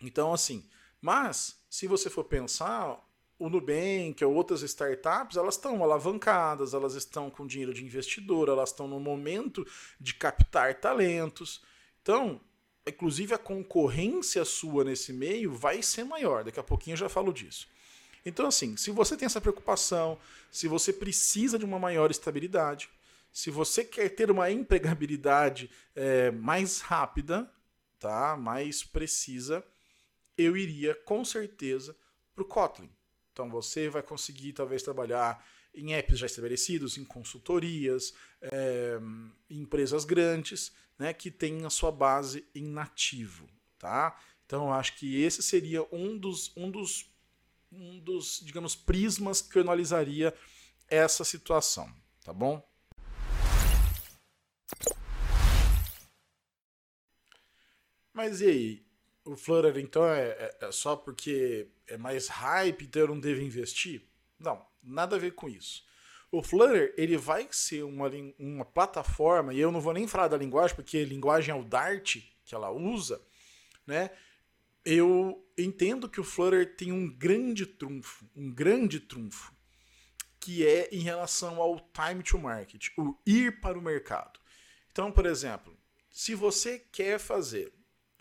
Então, 0.00 0.32
assim, 0.32 0.66
mas 1.02 1.60
se 1.68 1.88
você 1.88 2.08
for 2.08 2.24
pensar, 2.24 2.98
o 3.38 3.48
Nubank 3.48 4.24
ou 4.24 4.32
outras 4.32 4.62
startups, 4.62 5.36
elas 5.36 5.56
estão 5.56 5.82
alavancadas, 5.82 6.74
elas 6.74 6.94
estão 6.94 7.28
com 7.28 7.44
dinheiro 7.44 7.74
de 7.74 7.84
investidor, 7.84 8.48
elas 8.48 8.70
estão 8.70 8.86
no 8.86 9.00
momento 9.00 9.66
de 10.00 10.14
captar 10.14 10.76
talentos. 10.76 11.60
Então, 12.00 12.40
inclusive 12.86 13.34
a 13.34 13.38
concorrência 13.38 14.44
sua 14.44 14.84
nesse 14.84 15.12
meio 15.12 15.52
vai 15.52 15.82
ser 15.82 16.04
maior. 16.04 16.44
Daqui 16.44 16.60
a 16.60 16.62
pouquinho 16.62 16.94
eu 16.94 16.98
já 16.98 17.08
falo 17.08 17.32
disso. 17.32 17.66
Então, 18.24 18.46
assim, 18.46 18.76
se 18.76 18.92
você 18.92 19.16
tem 19.16 19.26
essa 19.26 19.40
preocupação, 19.40 20.16
se 20.50 20.68
você 20.68 20.92
precisa 20.92 21.58
de 21.58 21.64
uma 21.64 21.80
maior 21.80 22.12
estabilidade, 22.12 22.88
se 23.32 23.50
você 23.50 23.84
quer 23.84 24.08
ter 24.10 24.30
uma 24.30 24.52
empregabilidade 24.52 25.68
é, 25.96 26.30
mais 26.30 26.80
rápida, 26.80 27.50
tá, 27.98 28.36
mais 28.36 28.84
precisa, 28.84 29.64
eu 30.42 30.56
iria 30.56 30.94
com 30.94 31.24
certeza 31.24 31.96
para 32.34 32.42
o 32.42 32.46
Kotlin. 32.46 32.90
Então 33.32 33.48
você 33.48 33.88
vai 33.88 34.02
conseguir 34.02 34.52
talvez 34.52 34.82
trabalhar 34.82 35.44
em 35.74 35.94
apps 35.94 36.18
já 36.18 36.26
estabelecidos, 36.26 36.98
em 36.98 37.04
consultorias, 37.04 38.14
é, 38.40 38.98
em 39.48 39.60
empresas 39.60 40.04
grandes, 40.04 40.72
né, 40.98 41.12
que 41.14 41.30
têm 41.30 41.64
a 41.64 41.70
sua 41.70 41.90
base 41.90 42.46
em 42.54 42.64
nativo, 42.64 43.48
tá? 43.78 44.18
Então 44.44 44.66
eu 44.66 44.72
acho 44.72 44.96
que 44.96 45.22
esse 45.22 45.42
seria 45.42 45.82
um 45.90 46.18
dos, 46.18 46.54
um 46.56 46.70
dos, 46.70 47.10
um 47.70 47.98
dos, 48.00 48.40
digamos, 48.44 48.76
prismas 48.76 49.40
que 49.40 49.56
eu 49.56 49.62
analisaria 49.62 50.34
essa 50.88 51.24
situação, 51.24 51.90
tá 52.22 52.34
bom? 52.34 52.62
Mas 58.12 58.42
e 58.42 58.46
aí? 58.46 58.91
O 59.24 59.36
Flutter, 59.36 59.78
então, 59.78 60.04
é, 60.04 60.28
é, 60.30 60.56
é, 60.62 60.72
só 60.72 60.96
porque 60.96 61.68
é 61.86 61.96
mais 61.96 62.26
hype, 62.28 62.84
então 62.84 63.02
eu 63.02 63.08
não 63.08 63.20
devo 63.20 63.40
investir? 63.40 64.02
Não, 64.38 64.64
nada 64.82 65.14
a 65.14 65.18
ver 65.18 65.32
com 65.32 65.48
isso. 65.48 65.84
O 66.30 66.42
Flutter, 66.42 66.92
ele 66.96 67.16
vai 67.16 67.46
ser 67.50 67.84
uma, 67.84 68.10
uma 68.38 68.64
plataforma, 68.64 69.54
e 69.54 69.60
eu 69.60 69.70
não 69.70 69.80
vou 69.80 69.92
nem 69.92 70.08
falar 70.08 70.28
da 70.28 70.36
linguagem, 70.36 70.74
porque 70.74 71.04
linguagem 71.04 71.54
é 71.54 71.58
o 71.58 71.62
Dart 71.62 72.16
que 72.44 72.54
ela 72.54 72.70
usa, 72.70 73.20
né? 73.86 74.10
Eu 74.84 75.46
entendo 75.56 76.08
que 76.08 76.20
o 76.20 76.24
Flutter 76.24 76.74
tem 76.74 76.90
um 76.90 77.08
grande 77.08 77.64
trunfo, 77.64 78.28
um 78.34 78.52
grande 78.52 78.98
trunfo, 78.98 79.54
que 80.40 80.66
é 80.66 80.88
em 80.90 81.00
relação 81.00 81.62
ao 81.62 81.78
time 81.92 82.22
to 82.24 82.36
market, 82.36 82.88
o 82.98 83.16
ir 83.24 83.60
para 83.60 83.78
o 83.78 83.82
mercado. 83.82 84.40
Então, 84.90 85.12
por 85.12 85.24
exemplo, 85.24 85.76
se 86.10 86.34
você 86.34 86.80
quer 86.80 87.20
fazer 87.20 87.72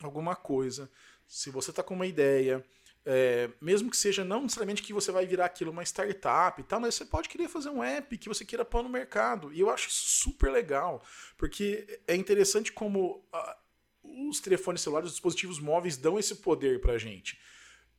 alguma 0.05 0.35
coisa, 0.35 0.89
se 1.27 1.49
você 1.49 1.69
está 1.69 1.81
com 1.81 1.93
uma 1.93 2.05
ideia, 2.05 2.63
é, 3.05 3.49
mesmo 3.59 3.89
que 3.89 3.97
seja 3.97 4.23
não 4.23 4.43
necessariamente 4.43 4.83
que 4.83 4.93
você 4.93 5.11
vai 5.11 5.25
virar 5.25 5.45
aquilo 5.45 5.71
uma 5.71 5.83
startup 5.83 6.59
e 6.59 6.63
tal, 6.63 6.79
mas 6.79 6.95
você 6.95 7.05
pode 7.05 7.29
querer 7.29 7.47
fazer 7.47 7.69
um 7.69 7.83
app 7.83 8.17
que 8.17 8.29
você 8.29 8.45
queira 8.45 8.63
pôr 8.63 8.83
no 8.83 8.89
mercado. 8.89 9.51
E 9.53 9.59
eu 9.59 9.69
acho 9.69 9.89
super 9.89 10.51
legal, 10.51 11.03
porque 11.37 12.01
é 12.07 12.15
interessante 12.15 12.71
como 12.71 13.25
uh, 13.33 14.29
os 14.29 14.39
telefones 14.39 14.81
celulares, 14.81 15.09
os 15.09 15.13
dispositivos 15.13 15.59
móveis 15.59 15.97
dão 15.97 16.19
esse 16.19 16.35
poder 16.35 16.79
pra 16.79 16.97
gente. 16.97 17.39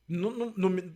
No, 0.07 0.31
no, 0.31 0.53
no, 0.55 0.95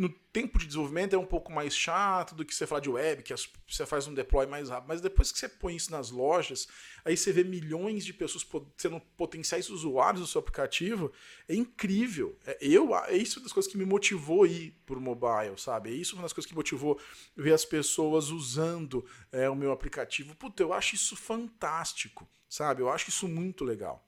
no 0.00 0.08
tempo 0.08 0.58
de 0.58 0.66
desenvolvimento 0.66 1.14
é 1.14 1.18
um 1.18 1.26
pouco 1.26 1.50
mais 1.50 1.76
chato 1.76 2.34
do 2.34 2.44
que 2.44 2.54
você 2.54 2.66
falar 2.66 2.80
de 2.80 2.88
web, 2.88 3.22
que 3.22 3.34
você 3.66 3.84
faz 3.86 4.06
um 4.06 4.14
deploy 4.14 4.46
mais 4.46 4.68
rápido. 4.70 4.88
Mas 4.88 5.00
depois 5.00 5.32
que 5.32 5.38
você 5.38 5.48
põe 5.48 5.76
isso 5.76 5.90
nas 5.90 6.10
lojas, 6.10 6.68
aí 7.04 7.16
você 7.16 7.32
vê 7.32 7.42
milhões 7.42 8.04
de 8.04 8.12
pessoas 8.12 8.46
sendo 8.76 9.00
potenciais 9.16 9.68
usuários 9.70 10.20
do 10.20 10.26
seu 10.26 10.38
aplicativo. 10.40 11.12
É 11.48 11.54
incrível. 11.54 12.38
É, 12.46 12.58
eu, 12.60 12.94
é 12.94 13.16
isso 13.16 13.40
das 13.40 13.52
coisas 13.52 13.70
que 13.70 13.78
me 13.78 13.84
motivou 13.84 14.44
a 14.44 14.48
ir 14.48 14.74
pro 14.86 15.00
mobile, 15.00 15.58
sabe? 15.58 15.90
É 15.90 15.94
isso 15.94 16.14
uma 16.14 16.22
das 16.22 16.32
coisas 16.32 16.48
que 16.48 16.54
motivou 16.54 17.00
ver 17.36 17.52
as 17.52 17.64
pessoas 17.64 18.30
usando 18.30 19.04
é, 19.32 19.48
o 19.50 19.56
meu 19.56 19.72
aplicativo. 19.72 20.34
Puta, 20.36 20.62
eu 20.62 20.72
acho 20.72 20.94
isso 20.94 21.16
fantástico, 21.16 22.28
sabe? 22.48 22.82
Eu 22.82 22.90
acho 22.90 23.08
isso 23.08 23.26
muito 23.26 23.64
legal. 23.64 24.06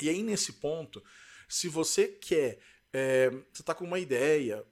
E 0.00 0.08
aí, 0.08 0.22
nesse 0.22 0.54
ponto, 0.54 1.02
se 1.48 1.68
você 1.68 2.08
quer. 2.08 2.58
É, 2.92 3.28
você 3.52 3.60
está 3.60 3.74
com 3.74 3.84
uma 3.84 3.98
ideia, 3.98 4.64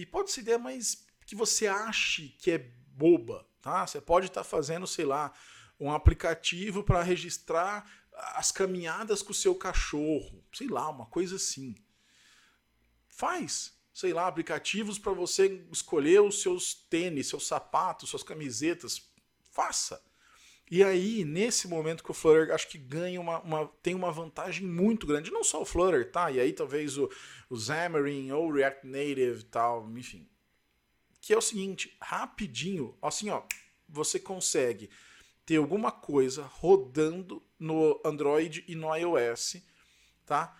e 0.00 0.06
pode 0.06 0.32
ser 0.32 0.40
ideia 0.40 0.58
mais 0.58 1.06
que 1.26 1.34
você 1.34 1.66
ache 1.66 2.30
que 2.38 2.50
é 2.50 2.58
boba, 2.58 3.46
tá? 3.60 3.86
Você 3.86 4.00
pode 4.00 4.26
estar 4.26 4.40
tá 4.42 4.44
fazendo, 4.48 4.86
sei 4.86 5.04
lá, 5.04 5.32
um 5.78 5.92
aplicativo 5.92 6.82
para 6.82 7.02
registrar 7.02 7.88
as 8.34 8.50
caminhadas 8.50 9.22
com 9.22 9.32
o 9.32 9.34
seu 9.34 9.54
cachorro, 9.54 10.44
sei 10.52 10.68
lá, 10.68 10.88
uma 10.88 11.06
coisa 11.06 11.36
assim. 11.36 11.74
Faz, 13.08 13.78
sei 13.92 14.12
lá, 14.12 14.26
aplicativos 14.26 14.98
para 14.98 15.12
você 15.12 15.66
escolher 15.70 16.20
os 16.20 16.40
seus 16.42 16.74
tênis, 16.74 17.28
seus 17.28 17.46
sapatos, 17.46 18.10
suas 18.10 18.22
camisetas. 18.22 19.10
Faça. 19.50 20.02
E 20.70 20.84
aí, 20.84 21.24
nesse 21.24 21.66
momento 21.66 22.04
que 22.04 22.12
o 22.12 22.14
Flutter 22.14 22.54
acho 22.54 22.68
que 22.68 22.78
ganha 22.78 23.20
uma, 23.20 23.40
uma, 23.40 23.66
tem 23.82 23.92
uma 23.92 24.12
vantagem 24.12 24.64
muito 24.64 25.04
grande, 25.04 25.32
não 25.32 25.42
só 25.42 25.60
o 25.60 25.64
Flutter, 25.64 26.08
tá? 26.08 26.30
E 26.30 26.38
aí 26.38 26.52
talvez 26.52 26.96
o, 26.96 27.10
o 27.48 27.56
Xamarin 27.56 28.30
ou 28.30 28.46
o 28.46 28.52
React 28.52 28.86
Native 28.86 29.42
tal, 29.46 29.90
enfim. 29.98 30.28
Que 31.20 31.34
é 31.34 31.36
o 31.36 31.40
seguinte, 31.40 31.96
rapidinho, 32.00 32.96
assim 33.02 33.30
ó, 33.30 33.42
você 33.88 34.20
consegue 34.20 34.88
ter 35.44 35.56
alguma 35.56 35.90
coisa 35.90 36.44
rodando 36.44 37.42
no 37.58 38.00
Android 38.04 38.64
e 38.68 38.76
no 38.76 38.94
iOS, 38.94 39.56
tá? 40.24 40.56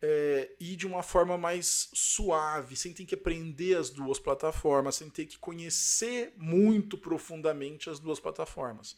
É, 0.00 0.50
e 0.58 0.74
de 0.74 0.86
uma 0.86 1.02
forma 1.02 1.36
mais 1.36 1.90
suave, 1.92 2.74
sem 2.74 2.94
ter 2.94 3.04
que 3.04 3.14
aprender 3.14 3.76
as 3.76 3.90
duas 3.90 4.18
plataformas, 4.18 4.96
sem 4.96 5.10
ter 5.10 5.26
que 5.26 5.38
conhecer 5.38 6.32
muito 6.38 6.96
profundamente 6.96 7.90
as 7.90 8.00
duas 8.00 8.18
plataformas. 8.18 8.96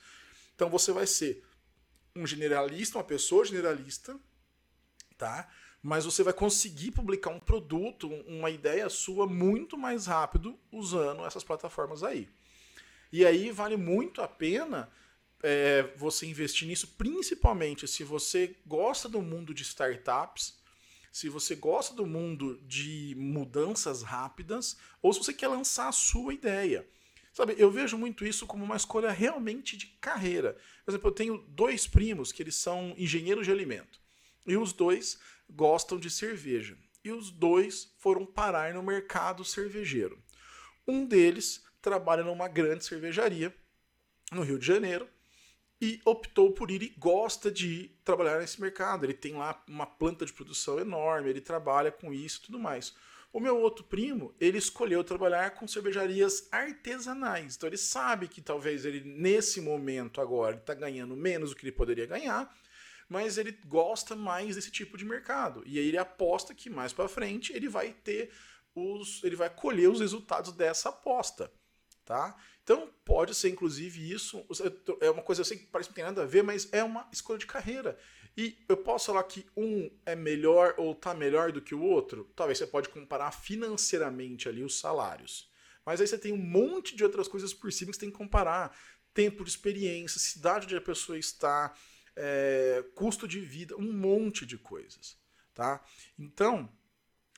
Então 0.55 0.71
você 0.71 0.93
vai 0.93 1.07
ser 1.07 1.45
um 2.15 2.27
generalista, 2.27 2.99
uma 2.99 3.05
pessoa 3.05 3.45
generalista, 3.45 4.19
tá? 5.19 5.49
Mas 5.83 6.05
você 6.05 6.23
vai 6.23 6.33
conseguir 6.33 6.93
publicar 6.93 7.31
um 7.31 7.41
produto, 7.41 8.09
uma 8.27 8.51
ideia 8.51 8.89
sua 8.89 9.27
muito 9.27 9.77
mais 9.77 10.07
rápido 10.07 10.59
usando 10.73 11.25
essas 11.27 11.45
plataformas 11.45 12.03
aí. 12.03 12.29
E 13.13 13.25
aí 13.25 13.51
vale 13.51 13.77
muito 13.77 14.23
a 14.23 14.29
pena 14.29 14.91
é, 15.43 15.83
você 15.97 16.27
investir 16.27 16.67
nisso, 16.67 16.95
principalmente 16.97 17.87
se 17.87 18.03
você 18.03 18.57
gosta 18.67 19.09
do 19.09 19.21
mundo 19.21 19.53
de 19.53 19.63
startups, 19.63 20.59
se 21.13 21.29
você 21.29 21.55
gosta 21.55 21.95
do 21.95 22.07
mundo 22.07 22.59
de 22.67 23.15
mudanças 23.17 24.03
rápidas, 24.03 24.77
ou 25.03 25.13
se 25.13 25.19
você 25.19 25.33
quer 25.33 25.49
lançar 25.49 25.89
a 25.89 25.93
sua 25.93 26.33
ideia. 26.33 26.89
Sabe, 27.35 27.57
eu 27.59 27.69
vejo 27.69 27.99
muito 27.99 28.25
isso 28.25 28.47
como 28.47 28.65
uma 28.65 28.77
escolha 28.77 29.11
realmente 29.11 29.77
de 29.77 29.89
carreira. 30.01 30.57
Por 30.85 30.93
exemplo, 30.93 31.09
eu 31.09 31.15
tenho 31.15 31.39
dois 31.49 31.85
primos 31.85 32.31
que 32.31 32.41
eles 32.41 32.55
são 32.55 32.95
engenheiros 32.97 33.45
de 33.45 33.51
alimento. 33.51 34.01
E 34.47 34.57
os 34.57 34.73
dois 34.73 35.19
gostam 35.51 35.99
de 35.99 36.09
cerveja. 36.09 36.79
E 37.03 37.11
os 37.11 37.33
dois 37.33 37.93
foram 37.99 38.25
parar 38.25 38.73
no 38.73 38.85
mercado 38.85 39.45
cervejeiro. 39.45 40.23
Um 40.87 41.05
deles 41.05 41.65
trabalha 41.83 42.23
numa 42.23 42.47
grande 42.47 42.85
cervejaria 42.85 43.53
no 44.31 44.43
Rio 44.43 44.59
de 44.59 44.67
Janeiro 44.67 45.09
e 45.81 46.01
optou 46.05 46.53
por 46.53 46.71
ir 46.71 46.83
e 46.83 46.95
gosta 46.97 47.51
de 47.51 47.91
trabalhar 48.05 48.39
nesse 48.39 48.61
mercado. 48.61 49.05
Ele 49.05 49.13
tem 49.13 49.35
lá 49.35 49.61
uma 49.67 49.87
planta 49.87 50.25
de 50.25 50.33
produção 50.33 50.79
enorme, 50.79 51.31
ele 51.31 51.41
trabalha 51.41 51.91
com 51.91 52.13
isso 52.13 52.39
e 52.39 52.47
tudo 52.47 52.61
mais. 52.61 52.95
O 53.35 53.41
meu 53.41 53.61
outro 53.61 53.83
primo, 53.83 54.33
ele 54.39 54.59
escolheu 54.59 55.03
trabalhar 55.03 55.51
com 55.57 55.67
cervejarias 55.67 56.47
artesanais. 56.53 57.57
Então 57.57 57.69
ele 57.69 57.77
sabe 57.77 58.29
que 58.29 58.41
talvez 58.41 58.85
ele, 58.85 59.01
nesse 59.01 59.61
momento 59.61 60.21
agora, 60.21 60.55
está 60.55 60.73
ganhando 60.73 61.17
menos 61.17 61.51
do 61.51 61.57
que 61.57 61.65
ele 61.65 61.73
poderia 61.73 62.07
ganhar, 62.07 62.57
mas 63.09 63.37
ele 63.37 63.51
gosta 63.67 64.15
mais 64.15 64.55
desse 64.55 64.71
tipo 64.71 64.97
de 64.97 65.05
mercado. 65.05 65.65
E 65.67 65.81
aí 65.81 65.89
ele 65.89 65.99
aposta 65.99 66.55
que 66.55 66.71
mais 66.71 66.93
para 66.93 67.09
frente 67.09 67.53
ele 67.53 67.69
vai 67.69 67.93
ter 67.93 68.31
os. 68.73 69.25
ele 69.25 69.35
vai 69.35 69.51
colher 69.51 69.91
os 69.91 69.99
resultados 69.99 70.53
dessa 70.53 70.91
aposta. 70.91 71.51
Tá? 72.05 72.37
Então 72.63 72.89
pode 73.05 73.35
ser, 73.35 73.49
inclusive, 73.49 74.13
isso. 74.13 74.47
É 75.01 75.11
uma 75.11 75.23
coisa 75.23 75.43
assim 75.43 75.59
que 75.59 75.67
parece 75.67 75.89
que 75.89 75.93
não 75.93 75.97
tem 75.97 76.05
nada 76.05 76.23
a 76.23 76.27
ver, 76.27 76.45
mas 76.45 76.73
é 76.73 76.85
uma 76.85 77.09
escolha 77.13 77.41
de 77.41 77.47
carreira. 77.47 77.99
E 78.37 78.59
eu 78.69 78.77
posso 78.77 79.07
falar 79.07 79.23
que 79.25 79.47
um 79.57 79.89
é 80.05 80.17
melhor 80.17 80.75
ou 80.77 80.95
tá 80.95 81.15
melhor 81.15 81.53
do 81.53 81.63
que 81.63 81.75
o 81.75 81.83
outro? 81.83 82.31
Talvez 82.35 82.59
você 82.59 82.67
pode 82.67 82.89
comparar 82.89 83.31
financeiramente 83.31 84.49
ali 84.49 84.65
os 84.65 84.79
salários. 84.79 85.49
Mas 85.87 86.01
aí 86.01 86.07
você 86.07 86.19
tem 86.19 86.33
um 86.33 86.37
monte 86.37 86.97
de 86.97 87.05
outras 87.05 87.29
coisas 87.29 87.55
por 87.55 87.73
cima 87.73 87.91
que 87.91 87.97
você 87.97 88.01
tem 88.01 88.11
que 88.11 88.17
comparar. 88.17 88.77
Tempo 89.13 89.45
de 89.45 89.51
experiência, 89.51 90.19
cidade 90.19 90.67
onde 90.67 90.77
a 90.77 90.81
pessoa 90.81 91.17
está, 91.17 91.73
é, 92.17 92.85
custo 92.95 93.29
de 93.29 93.41
vida, 93.41 93.77
um 93.77 93.93
monte 93.93 94.45
de 94.45 94.59
coisas. 94.59 95.17
Tá? 95.55 95.85
Então, 96.19 96.69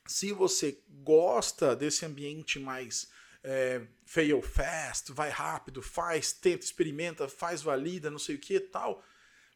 se 0.07 0.33
você 0.33 0.81
gosta 0.88 1.76
desse 1.76 2.07
ambiente 2.07 2.59
mais 2.59 3.11
é, 3.45 3.87
fail 4.05 4.41
fast, 4.41 5.12
vai 5.12 5.29
rápido, 5.29 5.83
faz, 5.83 6.33
tenta, 6.33 6.65
experimenta, 6.65 7.29
faz, 7.29 7.61
valida, 7.61 8.11
não 8.11 8.19
sei 8.19 8.37
o 8.37 8.41
que 8.41 8.59
tal, 8.59 9.05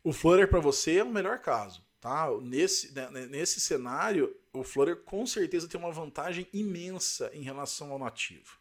O 0.03 0.13
Flutter 0.13 0.49
para 0.49 0.61
você 0.61 0.97
é 0.97 1.05
o 1.05 1.13
melhor 1.13 1.39
caso, 1.41 1.85
tá? 2.01 2.29
Nesse, 2.41 2.93
né, 2.93 3.11
nesse 3.27 3.61
cenário, 3.61 4.35
o 4.53 4.65
Flutter 4.65 4.97
com 4.97 5.27
certeza 5.27 5.69
tem 5.69 5.79
uma 5.79 5.93
vantagem 5.93 6.47
imensa 6.53 7.31
em 7.35 7.43
relação 7.43 7.93
ao 7.93 7.99
nativo. 7.99 8.59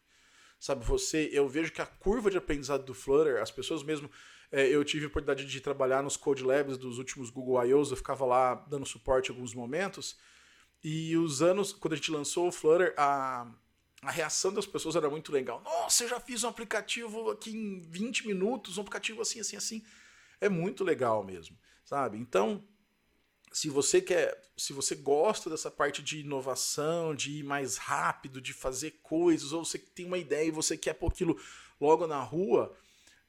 Sabe, 0.60 0.84
você, 0.84 1.30
eu 1.32 1.48
vejo 1.48 1.72
que 1.72 1.82
a 1.82 1.86
curva 1.86 2.30
de 2.30 2.38
aprendizado 2.38 2.84
do 2.84 2.94
Flutter, 2.94 3.42
as 3.42 3.50
pessoas 3.50 3.82
mesmo, 3.82 4.12
é, 4.52 4.68
eu 4.68 4.84
tive 4.84 5.06
a 5.06 5.08
oportunidade 5.08 5.46
de 5.50 5.62
trabalhar 5.62 6.04
nos 6.04 6.18
Code 6.18 6.44
Labs 6.44 6.78
dos 6.78 6.98
últimos 6.98 7.30
Google 7.30 7.66
I.O.s, 7.66 7.92
eu 7.92 7.98
ficava 7.98 8.26
lá 8.26 8.56
dando 8.56 8.86
suporte 8.86 9.32
em 9.32 9.34
alguns 9.34 9.54
momentos, 9.54 10.18
e 10.84 11.16
os 11.16 11.42
anos, 11.42 11.72
quando 11.72 11.94
a 11.94 11.96
gente 11.96 12.12
lançou 12.12 12.50
o 12.50 12.52
Flutter, 12.52 12.94
a, 12.98 13.50
a 14.02 14.12
reação 14.12 14.54
das 14.54 14.66
pessoas 14.66 14.98
era 14.98 15.10
muito 15.10 15.32
legal. 15.32 15.62
Nossa, 15.64 16.04
eu 16.04 16.10
já 16.10 16.20
fiz 16.20 16.44
um 16.44 16.50
aplicativo 16.50 17.32
aqui 17.32 17.52
em 17.52 17.80
20 17.80 18.28
minutos, 18.28 18.78
um 18.78 18.82
aplicativo 18.82 19.22
assim, 19.22 19.40
assim, 19.40 19.56
assim. 19.56 19.84
É 20.42 20.50
muito 20.50 20.84
legal 20.84 21.24
mesmo, 21.24 21.58
sabe? 21.84 22.18
Então, 22.18 22.64
se 23.52 23.70
você 23.70 24.02
quer, 24.02 24.40
se 24.56 24.74
você 24.74 24.96
gosta 24.96 25.50
dessa 25.50 25.72
parte 25.72 26.02
de 26.04 26.20
inovação, 26.20 27.16
de 27.16 27.40
ir 27.40 27.44
mais 27.44 27.78
rápido, 27.78 28.40
de 28.42 28.54
fazer 28.54 29.00
coisas, 29.02 29.52
ou 29.52 29.66
você 29.66 29.78
tem 29.78 30.06
uma 30.06 30.18
ideia 30.18 30.48
e 30.48 30.52
você 30.52 30.78
quer 30.78 30.94
pôr 30.94 31.08
aquilo 31.08 31.40
logo 31.80 32.06
na 32.06 32.22
rua, 32.22 32.76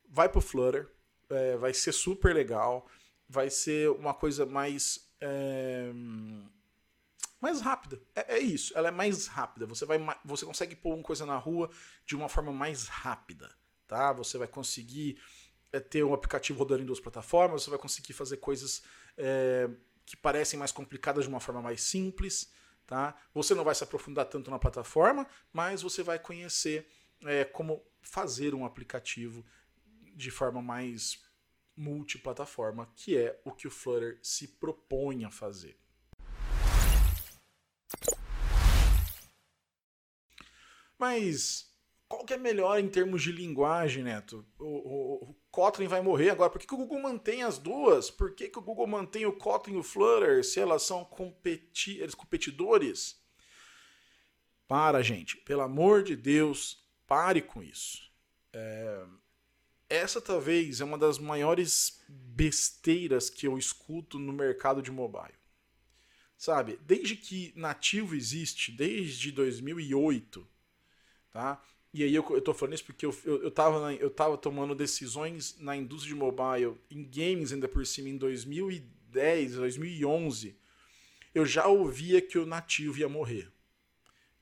vai 0.09 0.29
pro 0.29 0.41
Flutter, 0.41 0.91
é, 1.29 1.57
vai 1.57 1.73
ser 1.73 1.93
super 1.93 2.35
legal, 2.35 2.87
vai 3.29 3.49
ser 3.49 3.91
uma 3.91 4.13
coisa 4.13 4.45
mais 4.45 5.09
é, 5.21 5.91
mais 7.41 7.61
rápida. 7.61 8.01
É, 8.15 8.37
é, 8.37 8.39
isso, 8.39 8.77
ela 8.77 8.89
é 8.89 8.91
mais 8.91 9.27
rápida. 9.27 9.67
Você 9.67 9.87
vai, 9.87 9.99
você 10.25 10.45
consegue 10.45 10.77
pôr 10.77 10.95
uma 10.95 11.03
coisa 11.03 11.25
na 11.25 11.39
rua 11.39 11.71
de 12.05 12.15
uma 12.15 12.29
forma 12.29 12.53
mais 12.53 12.87
rápida, 12.87 13.51
tá? 13.87 14.13
Você 14.13 14.37
vai 14.37 14.49
conseguir 14.49 15.19
é, 15.73 15.81
ter 15.81 16.05
um 16.05 16.15
aplicativo 16.15 16.59
rodando 16.59 16.83
em 16.83 16.87
duas 16.87 17.01
plataformas, 17.01 17.63
você 17.63 17.71
vai 17.71 17.79
conseguir 17.79 18.13
fazer 18.13 18.39
coisas 18.39 18.83
é, 19.17 19.69
que 20.05 20.17
parecem 20.17 20.59
mais 20.59 20.73
complicadas 20.73 21.25
de 21.25 21.29
uma 21.29 21.41
forma 21.41 21.63
mais 21.63 21.83
simples, 21.83 22.53
tá? 22.87 23.17
Você 23.33 23.55
não 23.55 23.65
vai 23.65 23.75
se 23.75 23.85
aprofundar 23.85 24.27
tanto 24.27 24.51
na 24.51 24.59
plataforma, 24.59 25.27
mas 25.53 25.83
você 25.83 26.03
vai 26.03 26.19
conhecer 26.19 26.87
é, 27.25 27.45
como 27.45 27.85
fazer 28.03 28.55
um 28.55 28.65
aplicativo 28.65 29.45
de 30.15 30.31
forma 30.31 30.61
mais 30.61 31.23
multiplataforma, 31.77 32.93
que 32.97 33.17
é 33.17 33.41
o 33.45 33.53
que 33.53 33.67
o 33.67 33.71
Flutter 33.71 34.19
se 34.23 34.49
propõe 34.49 35.25
a 35.25 35.31
fazer. 35.31 35.79
Mas 40.99 41.71
qual 42.07 42.25
que 42.25 42.35
é 42.35 42.37
melhor 42.37 42.79
em 42.79 42.89
termos 42.89 43.23
de 43.23 43.33
linguagem, 43.33 44.03
Neto? 44.03 44.45
O, 44.59 44.67
o, 44.67 45.37
Kotlin 45.51 45.89
vai 45.89 46.01
morrer 46.01 46.31
agora. 46.31 46.51
Por 46.51 46.61
que, 46.61 46.67
que, 46.67 46.75
o 46.75 46.79
Google 46.79 47.01
mantém 47.01 47.43
as 47.43 47.59
duas? 47.59 48.11
Por 48.11 48.35
que, 48.35 48.49
que 48.49 48.59
o 48.59 48.63
Google 48.63 48.87
mantém 48.87 49.27
o 49.27 49.33
Kotlin 49.33 49.75
e 49.75 49.79
o 49.79 49.83
Flutter 49.83 50.45
se 50.45 50.61
elas 50.61 50.83
são 50.83 51.05
competi 51.05 51.99
eles 51.99 52.15
competidores? 52.15 53.21
Para, 54.69 55.03
gente. 55.03 55.37
Pelo 55.39 55.63
amor 55.63 56.03
de 56.03 56.15
Deus, 56.15 56.85
pare 57.07 57.43
com 57.43 57.63
isso. 57.63 58.11
É... 58.53 59.05
Essa 59.89 60.21
talvez 60.21 60.81
é 60.81 60.85
uma 60.85 60.97
das 60.97 61.19
maiores 61.19 62.01
besteiras 62.09 63.29
que 63.29 63.45
eu 63.45 63.59
escuto 63.59 64.21
no 64.21 64.33
mercado 64.33 64.81
de 64.81 64.93
mobile. 64.93 65.35
Sabe, 66.39 66.79
desde 66.83 67.17
que 67.17 67.53
nativo 67.57 68.15
existe, 68.15 68.71
desde 68.71 69.33
2008, 69.33 70.49
tá? 71.33 71.61
E 71.93 72.05
aí 72.05 72.15
eu, 72.15 72.25
eu 72.31 72.41
tô 72.41 72.55
falando 72.55 72.75
isso 72.75 72.85
porque 72.85 73.05
eu, 73.05 73.15
eu, 73.25 73.43
eu, 73.43 73.51
tava, 73.51 73.93
eu 73.95 74.11
tava 74.11 74.39
tomando 74.39 74.75
decisões 74.75 75.59
na 75.59 75.77
indústria 75.77 76.15
de 76.15 76.21
mobile, 76.21 76.77
em 76.91 77.03
games 77.03 77.53
ainda 77.53 77.67
por 77.67 77.85
cima, 77.85 78.09
em 78.09 78.17
2010, 78.17 79.57
2011. 79.57 80.57
Eu 81.35 81.45
já 81.45 81.67
ouvia 81.67 82.21
que 82.21 82.39
o 82.39 82.47
nativo 82.47 82.99
ia 82.99 83.09
morrer. 83.09 83.51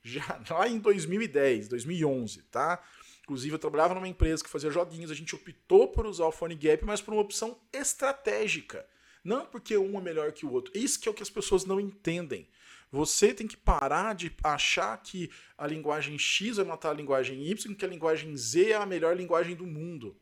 Já 0.03 0.41
lá 0.49 0.67
em 0.67 0.77
2010, 0.77 1.67
2011, 1.69 2.43
tá? 2.43 2.83
Inclusive 3.23 3.55
eu 3.55 3.59
trabalhava 3.59 3.95
numa 3.95 4.07
empresa 4.07 4.43
que 4.43 4.49
fazia 4.49 4.71
joguinhos, 4.71 5.11
a 5.11 5.15
gente 5.15 5.35
optou 5.35 5.87
por 5.87 6.05
usar 6.05 6.25
o 6.25 6.31
Phone 6.31 6.55
Gap, 6.55 6.85
mas 6.85 7.01
por 7.01 7.13
uma 7.13 7.21
opção 7.21 7.59
estratégica. 7.73 8.85
Não 9.23 9.45
porque 9.45 9.77
um 9.77 9.97
é 9.97 10.01
melhor 10.01 10.31
que 10.31 10.45
o 10.45 10.51
outro. 10.51 10.71
Isso 10.75 10.99
que 10.99 11.07
é 11.07 11.11
o 11.11 11.13
que 11.13 11.23
as 11.23 11.29
pessoas 11.29 11.65
não 11.65 11.79
entendem. 11.79 12.47
Você 12.91 13.33
tem 13.33 13.47
que 13.47 13.57
parar 13.57 14.15
de 14.15 14.35
achar 14.43 14.97
que 14.97 15.29
a 15.57 15.67
linguagem 15.67 16.17
X 16.17 16.57
vai 16.57 16.65
matar 16.65 16.89
a 16.89 16.93
linguagem 16.93 17.45
Y, 17.47 17.75
que 17.75 17.85
a 17.85 17.87
linguagem 17.87 18.35
Z 18.35 18.71
é 18.71 18.75
a 18.75 18.85
melhor 18.85 19.15
linguagem 19.15 19.55
do 19.55 19.67
mundo. 19.67 20.17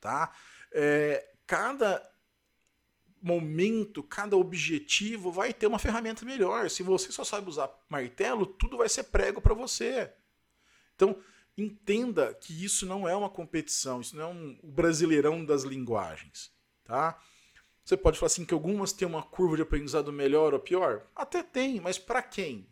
Tá? 0.00 0.32
É, 0.72 1.28
cada 1.46 2.10
momento, 3.22 4.02
cada 4.02 4.36
objetivo 4.36 5.30
vai 5.30 5.52
ter 5.52 5.66
uma 5.66 5.78
ferramenta 5.78 6.24
melhor. 6.24 6.70
Se 6.70 6.82
você 6.82 7.12
só 7.12 7.24
sabe 7.24 7.48
usar 7.48 7.70
martelo, 7.88 8.46
tudo 8.46 8.78
vai 8.78 8.88
ser 8.88 9.04
prego 9.04 9.40
para 9.40 9.52
você. 9.52 10.10
Então, 10.96 11.22
entenda 11.56 12.32
que 12.34 12.64
isso 12.64 12.86
não 12.86 13.08
é 13.08 13.14
uma 13.14 13.28
competição, 13.28 14.00
isso 14.00 14.16
não 14.16 14.24
é 14.24 14.26
um, 14.26 14.58
brasileirão 14.62 15.44
das 15.44 15.62
linguagens, 15.64 16.50
tá? 16.84 17.20
Você 17.84 17.96
pode 17.96 18.18
falar 18.18 18.28
assim 18.28 18.44
que 18.44 18.54
algumas 18.54 18.92
têm 18.92 19.08
uma 19.08 19.22
curva 19.22 19.56
de 19.56 19.62
aprendizado 19.62 20.12
melhor 20.12 20.54
ou 20.54 20.60
pior? 20.60 21.06
Até 21.14 21.42
tem, 21.42 21.80
mas 21.80 21.98
para 21.98 22.22
quem? 22.22 22.66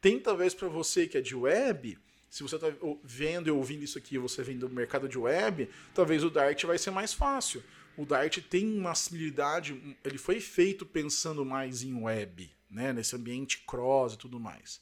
Tem 0.00 0.18
talvez 0.18 0.54
para 0.54 0.68
você 0.68 1.06
que 1.06 1.16
é 1.16 1.20
de 1.20 1.34
web, 1.34 1.98
se 2.34 2.42
você 2.42 2.56
está 2.56 2.66
vendo 3.02 3.46
e 3.46 3.50
ouvindo 3.52 3.84
isso 3.84 3.96
aqui, 3.96 4.18
você 4.18 4.42
vem 4.42 4.58
do 4.58 4.68
mercado 4.68 5.08
de 5.08 5.16
web, 5.16 5.68
talvez 5.94 6.24
o 6.24 6.30
Dart 6.30 6.64
vai 6.64 6.76
ser 6.76 6.90
mais 6.90 7.14
fácil. 7.14 7.62
O 7.96 8.04
Dart 8.04 8.38
tem 8.50 8.66
uma 8.76 8.94
similitude, 8.94 9.96
ele 10.02 10.18
foi 10.18 10.40
feito 10.40 10.84
pensando 10.84 11.44
mais 11.44 11.84
em 11.84 11.94
web, 11.94 12.50
né, 12.68 12.92
nesse 12.92 13.14
ambiente 13.14 13.62
cross 13.64 14.14
e 14.14 14.18
tudo 14.18 14.40
mais. 14.40 14.80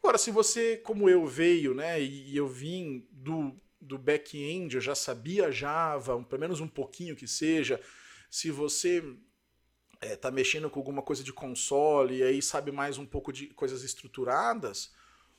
Agora, 0.00 0.16
se 0.16 0.30
você, 0.30 0.76
como 0.76 1.08
eu, 1.08 1.26
veio, 1.26 1.74
né, 1.74 2.00
e 2.00 2.36
eu 2.36 2.46
vim 2.46 3.04
do, 3.10 3.60
do 3.80 3.98
back-end, 3.98 4.76
eu 4.76 4.80
já 4.80 4.94
sabia 4.94 5.50
Java, 5.50 6.22
pelo 6.22 6.40
menos 6.40 6.60
um 6.60 6.68
pouquinho 6.68 7.16
que 7.16 7.26
seja, 7.26 7.80
se 8.34 8.50
você 8.50 9.16
é, 10.00 10.16
tá 10.16 10.28
mexendo 10.28 10.68
com 10.68 10.80
alguma 10.80 11.02
coisa 11.02 11.22
de 11.22 11.32
console 11.32 12.16
e 12.16 12.22
aí 12.24 12.42
sabe 12.42 12.72
mais 12.72 12.98
um 12.98 13.06
pouco 13.06 13.32
de 13.32 13.46
coisas 13.46 13.84
estruturadas, 13.84 14.92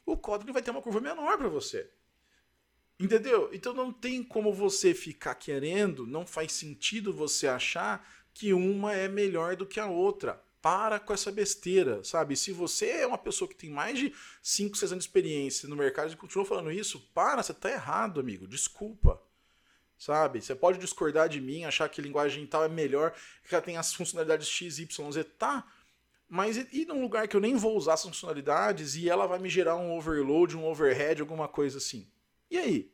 o 0.05 0.15
Kotlin 0.15 0.53
vai 0.53 0.61
ter 0.61 0.71
uma 0.71 0.81
curva 0.81 1.01
menor 1.01 1.37
para 1.37 1.49
você. 1.49 1.91
Entendeu? 2.97 3.49
Então 3.51 3.73
não 3.73 3.91
tem 3.91 4.23
como 4.23 4.53
você 4.53 4.93
ficar 4.93 5.35
querendo, 5.35 6.07
não 6.07 6.25
faz 6.25 6.53
sentido 6.53 7.13
você 7.13 7.49
achar 7.49 8.09
que 8.33 8.53
uma 8.53 8.93
é 8.93 9.09
melhor 9.09 9.57
do 9.57 9.65
que 9.65 9.77
a 9.77 9.87
outra. 9.87 10.41
Para 10.61 10.97
com 10.97 11.11
essa 11.11 11.33
besteira, 11.33 12.01
sabe? 12.01 12.37
Se 12.37 12.53
você 12.53 12.91
é 12.91 13.05
uma 13.05 13.17
pessoa 13.17 13.49
que 13.49 13.55
tem 13.55 13.69
mais 13.69 13.99
de 13.99 14.15
5, 14.41 14.77
6 14.77 14.93
anos 14.93 15.03
de 15.03 15.09
experiência 15.09 15.67
no 15.67 15.75
mercado 15.75 16.13
e 16.13 16.15
continua 16.15 16.45
falando 16.45 16.71
isso, 16.71 17.01
para, 17.13 17.43
você 17.43 17.51
está 17.51 17.69
errado, 17.69 18.21
amigo. 18.21 18.47
Desculpa 18.47 19.21
sabe? 19.97 20.41
Você 20.41 20.55
pode 20.55 20.77
discordar 20.77 21.29
de 21.29 21.39
mim, 21.39 21.63
achar 21.63 21.89
que 21.89 22.01
linguagem 22.01 22.45
tal 22.45 22.63
é 22.63 22.69
melhor, 22.69 23.13
que 23.47 23.53
ela 23.53 23.61
tem 23.61 23.77
as 23.77 23.93
funcionalidades 23.93 24.47
X, 24.47 24.79
Y, 24.79 25.11
Z, 25.11 25.23
tá? 25.23 25.65
Mas 26.27 26.57
e, 26.57 26.85
num 26.85 27.01
lugar 27.01 27.27
que 27.27 27.35
eu 27.35 27.41
nem 27.41 27.55
vou 27.55 27.77
usar 27.77 27.93
essas 27.93 28.07
funcionalidades 28.07 28.95
e 28.95 29.09
ela 29.09 29.27
vai 29.27 29.39
me 29.39 29.49
gerar 29.49 29.75
um 29.75 29.95
overload, 29.95 30.57
um 30.57 30.65
overhead, 30.65 31.21
alguma 31.21 31.47
coisa 31.47 31.77
assim? 31.77 32.07
E 32.49 32.57
aí? 32.57 32.91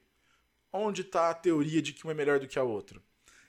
Onde 0.72 1.02
está 1.02 1.30
a 1.30 1.34
teoria 1.34 1.82
de 1.82 1.94
que 1.94 2.04
uma 2.04 2.12
é 2.12 2.16
melhor 2.16 2.40
do 2.40 2.48
que 2.48 2.60
a 2.60 2.64
outra? 2.64 3.02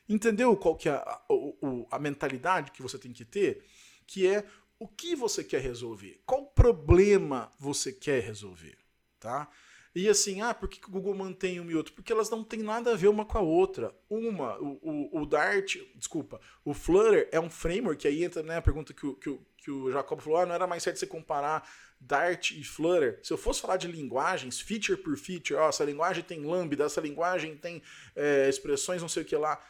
Entendeu 0.08 0.56
qual 0.56 0.76
que 0.76 0.88
é 0.88 0.92
a, 0.92 1.00
a, 1.00 1.96
a 1.96 1.98
mentalidade 1.98 2.70
que 2.70 2.82
você 2.82 2.98
tem 2.98 3.12
que 3.12 3.24
ter? 3.24 3.64
Que 4.06 4.26
é 4.26 4.44
o 4.78 4.88
que 4.88 5.14
você 5.14 5.44
quer 5.44 5.60
resolver? 5.60 6.20
Qual 6.26 6.46
problema 6.46 7.50
você 7.58 7.92
quer 7.92 8.22
resolver? 8.22 8.76
Tá? 9.20 9.48
E 9.94 10.08
assim, 10.08 10.40
ah, 10.40 10.54
por 10.54 10.68
que, 10.68 10.84
o 10.86 10.90
Google 10.90 11.14
mantém 11.14 11.60
uma 11.60 11.70
e 11.70 11.74
outra? 11.74 11.92
Porque 11.92 12.12
elas 12.12 12.30
não 12.30 12.42
têm 12.42 12.62
nada 12.62 12.92
a 12.92 12.96
ver 12.96 13.08
uma 13.08 13.26
com 13.26 13.36
a 13.36 13.42
outra. 13.42 13.94
Uma, 14.08 14.58
o, 14.58 14.78
o, 14.82 15.20
o 15.20 15.26
Dart, 15.26 15.76
desculpa, 15.94 16.40
o 16.64 16.72
Flutter 16.72 17.28
é 17.30 17.38
um 17.38 17.50
framework, 17.50 18.06
aí 18.08 18.24
entra 18.24 18.42
né, 18.42 18.56
a 18.56 18.62
pergunta 18.62 18.94
que 18.94 19.06
o, 19.06 19.14
que, 19.14 19.28
o, 19.28 19.46
que 19.58 19.70
o 19.70 19.92
Jacob 19.92 20.18
falou, 20.20 20.38
ah, 20.38 20.46
não 20.46 20.54
era 20.54 20.66
mais 20.66 20.82
certo 20.82 20.98
você 20.98 21.06
comparar 21.06 21.68
Dart 22.00 22.52
e 22.52 22.64
Flutter. 22.64 23.20
Se 23.22 23.34
eu 23.34 23.36
fosse 23.36 23.60
falar 23.60 23.76
de 23.76 23.86
linguagens, 23.86 24.60
feature 24.60 24.96
por 24.96 25.16
feature, 25.18 25.60
ó, 25.60 25.68
essa 25.68 25.84
linguagem 25.84 26.24
tem 26.24 26.42
lambda, 26.42 26.84
essa 26.84 27.00
linguagem 27.00 27.54
tem 27.56 27.82
é, 28.16 28.48
expressões 28.48 29.02
não 29.02 29.08
sei 29.08 29.22
o 29.22 29.26
que 29.26 29.36
lá, 29.36 29.62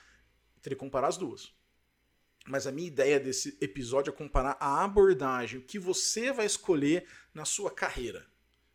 teria 0.62 0.76
que 0.76 0.80
comparar 0.80 1.08
as 1.08 1.16
duas. 1.16 1.52
Mas 2.46 2.66
a 2.66 2.72
minha 2.72 2.88
ideia 2.88 3.18
desse 3.18 3.56
episódio 3.60 4.10
é 4.10 4.16
comparar 4.16 4.56
a 4.60 4.84
abordagem, 4.84 5.58
o 5.58 5.62
que 5.62 5.78
você 5.78 6.32
vai 6.32 6.46
escolher 6.46 7.06
na 7.34 7.44
sua 7.44 7.70
carreira. 7.70 8.31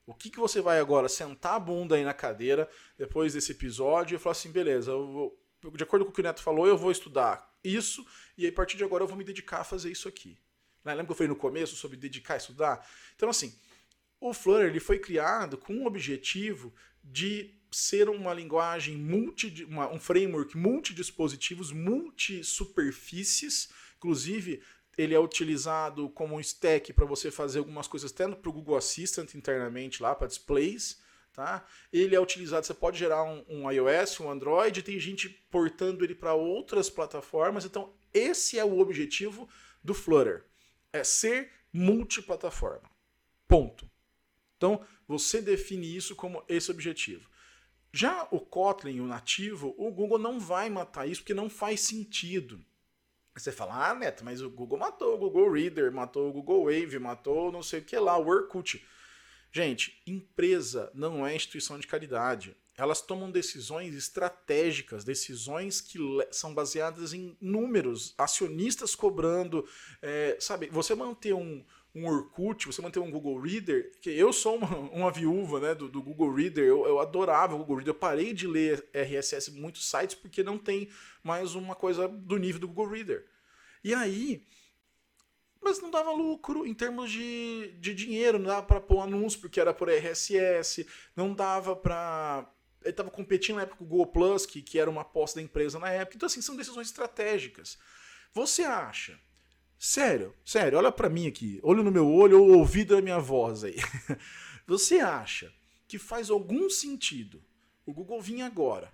O 0.07 0.13
que, 0.13 0.29
que 0.29 0.39
você 0.39 0.61
vai 0.61 0.79
agora 0.79 1.09
sentar 1.09 1.55
a 1.55 1.59
bunda 1.59 1.95
aí 1.95 2.03
na 2.05 2.13
cadeira 2.13 2.69
depois 2.97 3.33
desse 3.33 3.51
episódio 3.51 4.15
e 4.15 4.19
falar 4.19 4.31
assim, 4.31 4.49
beleza, 4.49 4.93
vou, 4.93 5.37
de 5.75 5.83
acordo 5.83 6.05
com 6.05 6.11
o 6.11 6.13
que 6.13 6.21
o 6.21 6.23
Neto 6.23 6.41
falou, 6.41 6.65
eu 6.65 6.77
vou 6.77 6.89
estudar 6.91 7.53
isso 7.61 8.07
e 8.37 8.45
aí, 8.45 8.49
a 8.49 8.53
partir 8.53 8.77
de 8.77 8.85
agora 8.85 9.03
eu 9.03 9.07
vou 9.07 9.17
me 9.17 9.25
dedicar 9.25 9.59
a 9.59 9.63
fazer 9.65 9.91
isso 9.91 10.07
aqui. 10.07 10.39
Né? 10.81 10.93
Lembra 10.93 11.07
que 11.07 11.11
eu 11.11 11.15
falei 11.15 11.27
no 11.27 11.35
começo 11.35 11.75
sobre 11.75 11.97
dedicar 11.97 12.35
a 12.35 12.37
estudar? 12.37 12.89
Então, 13.17 13.29
assim, 13.29 13.53
o 14.21 14.33
Flutter 14.33 14.67
ele 14.67 14.79
foi 14.79 14.97
criado 14.97 15.57
com 15.57 15.73
o 15.79 15.85
objetivo 15.85 16.73
de 17.03 17.53
ser 17.69 18.07
uma 18.07 18.33
linguagem 18.33 18.95
multi, 18.95 19.65
uma, 19.65 19.91
um 19.91 19.99
framework 19.99 20.57
multidispositivos, 20.57 21.73
multi-superfícies, 21.73 23.69
inclusive 23.97 24.63
ele 24.97 25.13
é 25.13 25.19
utilizado 25.19 26.09
como 26.09 26.35
um 26.35 26.39
stack 26.39 26.91
para 26.91 27.05
você 27.05 27.29
fazer 27.29 27.59
algumas 27.59 27.87
coisas 27.87 28.11
até 28.11 28.27
para 28.27 28.49
o 28.49 28.53
Google 28.53 28.75
Assistant 28.75 29.35
internamente 29.35 30.01
lá 30.01 30.15
para 30.15 30.27
displays. 30.27 30.99
Tá? 31.31 31.63
Ele 31.93 32.15
é 32.15 32.19
utilizado, 32.19 32.65
você 32.65 32.73
pode 32.73 32.97
gerar 32.97 33.23
um, 33.23 33.45
um 33.47 33.71
iOS, 33.71 34.19
um 34.19 34.31
Android, 34.31 34.81
tem 34.81 34.99
gente 34.99 35.29
portando 35.51 36.03
ele 36.03 36.15
para 36.15 36.33
outras 36.33 36.89
plataformas. 36.89 37.63
Então, 37.63 37.93
esse 38.11 38.57
é 38.57 38.65
o 38.65 38.79
objetivo 38.79 39.47
do 39.83 39.93
Flutter: 39.93 40.45
é 40.91 41.03
ser 41.03 41.51
multiplataforma. 41.71 42.89
Ponto. 43.47 43.87
Então, 44.57 44.83
você 45.07 45.39
define 45.39 45.95
isso 45.95 46.15
como 46.15 46.43
esse 46.49 46.71
objetivo. 46.71 47.29
Já 47.93 48.27
o 48.31 48.39
Kotlin, 48.39 48.99
o 48.99 49.07
nativo, 49.07 49.75
o 49.77 49.91
Google 49.91 50.17
não 50.17 50.39
vai 50.39 50.71
matar 50.71 51.07
isso 51.07 51.21
porque 51.21 51.35
não 51.35 51.51
faz 51.51 51.81
sentido. 51.81 52.65
Você 53.37 53.51
fala, 53.51 53.89
ah, 53.89 53.93
Neto, 53.93 54.25
mas 54.25 54.41
o 54.41 54.49
Google 54.49 54.79
matou 54.79 55.15
o 55.15 55.17
Google 55.17 55.51
Reader, 55.51 55.91
matou 55.91 56.29
o 56.29 56.33
Google 56.33 56.65
Wave, 56.65 56.99
matou 56.99 57.51
não 57.51 57.61
sei 57.61 57.79
o 57.79 57.83
que 57.83 57.97
lá, 57.97 58.17
o 58.17 58.27
Orkut. 58.27 58.83
Gente, 59.51 60.01
empresa 60.05 60.91
não 60.93 61.25
é 61.25 61.35
instituição 61.35 61.79
de 61.79 61.87
caridade. 61.87 62.55
Elas 62.75 63.01
tomam 63.01 63.31
decisões 63.31 63.95
estratégicas, 63.95 65.03
decisões 65.03 65.81
que 65.81 65.97
são 66.29 66.53
baseadas 66.53 67.11
em 67.11 67.35
números, 67.41 68.13
acionistas 68.17 68.93
cobrando. 68.93 69.67
É, 69.99 70.37
sabe, 70.39 70.69
você 70.71 70.93
manter 70.93 71.33
um, 71.33 71.65
um 71.97 72.07
Orkut, 72.07 72.67
você 72.67 72.81
manter 72.81 72.99
um 72.99 73.09
Google 73.09 73.39
Reader, 73.39 73.91
que 73.99 74.09
eu 74.11 74.31
sou 74.31 74.57
uma, 74.57 74.77
uma 74.77 75.11
viúva 75.11 75.59
né, 75.59 75.73
do, 75.73 75.89
do, 75.89 76.01
Google 76.01 76.33
Reader, 76.33 76.63
eu, 76.63 76.85
eu 76.85 76.99
adorava 76.99 77.55
o 77.55 77.59
Google 77.59 77.77
Reader, 77.77 77.93
eu 77.93 77.99
parei 77.99 78.33
de 78.33 78.45
ler 78.45 78.87
RSS 78.93 79.49
em 79.49 79.59
muitos 79.59 79.89
sites 79.89 80.15
porque 80.15 80.43
não 80.43 80.57
tem 80.57 80.89
mais 81.23 81.55
uma 81.55 81.75
coisa 81.75 82.07
do 82.07 82.37
nível 82.37 82.61
do 82.61 82.67
Google 82.67 82.93
Reader. 82.93 83.25
E 83.83 83.93
aí, 83.93 84.45
mas 85.61 85.81
não 85.81 85.89
dava 85.89 86.11
lucro 86.11 86.65
em 86.65 86.73
termos 86.73 87.11
de, 87.11 87.73
de 87.79 87.93
dinheiro, 87.93 88.37
não 88.37 88.47
dava 88.47 88.63
para 88.63 88.79
pôr 88.79 89.01
anúncio 89.01 89.39
porque 89.39 89.59
era 89.59 89.73
por 89.73 89.89
RSS, 89.89 90.87
não 91.15 91.33
dava 91.33 91.75
para. 91.75 92.47
Ele 92.81 92.91
estava 92.91 93.09
competindo 93.09 93.55
na 93.55 93.63
época 93.63 93.79
com 93.79 93.83
o 93.83 93.87
Google 93.87 94.07
Plus, 94.07 94.45
que, 94.45 94.61
que 94.61 94.79
era 94.79 94.89
uma 94.89 95.01
aposta 95.01 95.39
da 95.39 95.43
empresa 95.43 95.79
na 95.79 95.89
época. 95.89 96.15
Então, 96.15 96.27
assim, 96.27 96.41
são 96.41 96.55
decisões 96.55 96.87
estratégicas. 96.87 97.77
Você 98.33 98.63
acha 98.63 99.19
Sério, 99.79 100.33
sério, 100.43 100.77
olha 100.77 100.91
para 100.91 101.09
mim 101.09 101.27
aqui, 101.27 101.59
olho 101.61 101.83
no 101.83 101.91
meu 101.91 102.09
olho 102.09 102.41
ou 102.41 102.57
ouvido 102.57 102.95
na 102.95 103.01
minha 103.01 103.19
voz 103.19 103.63
aí. 103.63 103.75
Você 104.65 104.99
acha 104.99 105.53
que 105.87 105.99
faz 105.99 106.29
algum 106.29 106.69
sentido 106.69 107.41
o 107.85 107.93
Google 107.93 108.21
vir 108.21 108.41
agora, 108.41 108.91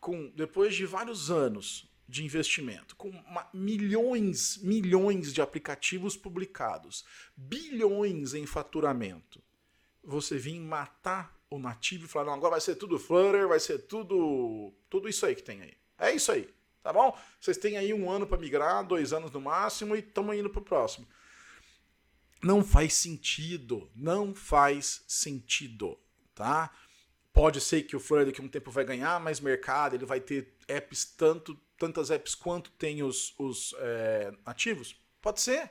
com 0.00 0.30
depois 0.34 0.74
de 0.74 0.84
vários 0.84 1.30
anos 1.30 1.88
de 2.08 2.24
investimento, 2.24 2.96
com 2.96 3.08
uma, 3.08 3.48
milhões, 3.54 4.58
milhões 4.58 5.32
de 5.32 5.40
aplicativos 5.40 6.16
publicados, 6.16 7.04
bilhões 7.36 8.34
em 8.34 8.44
faturamento, 8.44 9.40
você 10.02 10.36
vir 10.36 10.58
matar 10.58 11.40
o 11.48 11.58
nativo 11.58 12.06
e 12.06 12.08
falar, 12.08 12.26
não, 12.26 12.34
agora 12.34 12.52
vai 12.52 12.60
ser 12.60 12.74
tudo 12.74 12.98
Flutter, 12.98 13.46
vai 13.46 13.60
ser 13.60 13.86
tudo, 13.86 14.72
tudo 14.90 15.08
isso 15.08 15.24
aí 15.24 15.36
que 15.36 15.42
tem 15.42 15.62
aí. 15.62 15.74
É 15.98 16.12
isso 16.12 16.32
aí. 16.32 16.52
Tá 16.82 16.92
bom? 16.92 17.16
Vocês 17.40 17.56
têm 17.56 17.76
aí 17.76 17.94
um 17.94 18.10
ano 18.10 18.26
para 18.26 18.38
migrar, 18.38 18.84
dois 18.84 19.12
anos 19.12 19.30
no 19.30 19.40
máximo, 19.40 19.94
e 19.94 20.00
estamos 20.00 20.36
indo 20.36 20.50
para 20.50 20.60
o 20.60 20.64
próximo. 20.64 21.06
Não 22.42 22.64
faz 22.64 22.94
sentido. 22.94 23.88
Não 23.94 24.34
faz 24.34 25.04
sentido. 25.06 25.98
Tá? 26.34 26.70
Pode 27.32 27.60
ser 27.60 27.82
que 27.82 27.94
o 27.94 28.00
Flutter 28.00 28.26
daqui 28.26 28.40
a 28.40 28.44
um 28.44 28.48
tempo 28.48 28.70
vai 28.70 28.84
ganhar 28.84 29.20
mais 29.20 29.40
mercado, 29.40 29.94
ele 29.94 30.04
vai 30.04 30.20
ter 30.20 30.54
apps, 30.68 31.04
tanto, 31.04 31.58
tantas 31.78 32.10
apps 32.10 32.34
quanto 32.34 32.70
tem 32.72 33.02
os, 33.02 33.34
os 33.38 33.74
é, 33.78 34.32
ativos? 34.44 34.96
Pode 35.20 35.40
ser. 35.40 35.70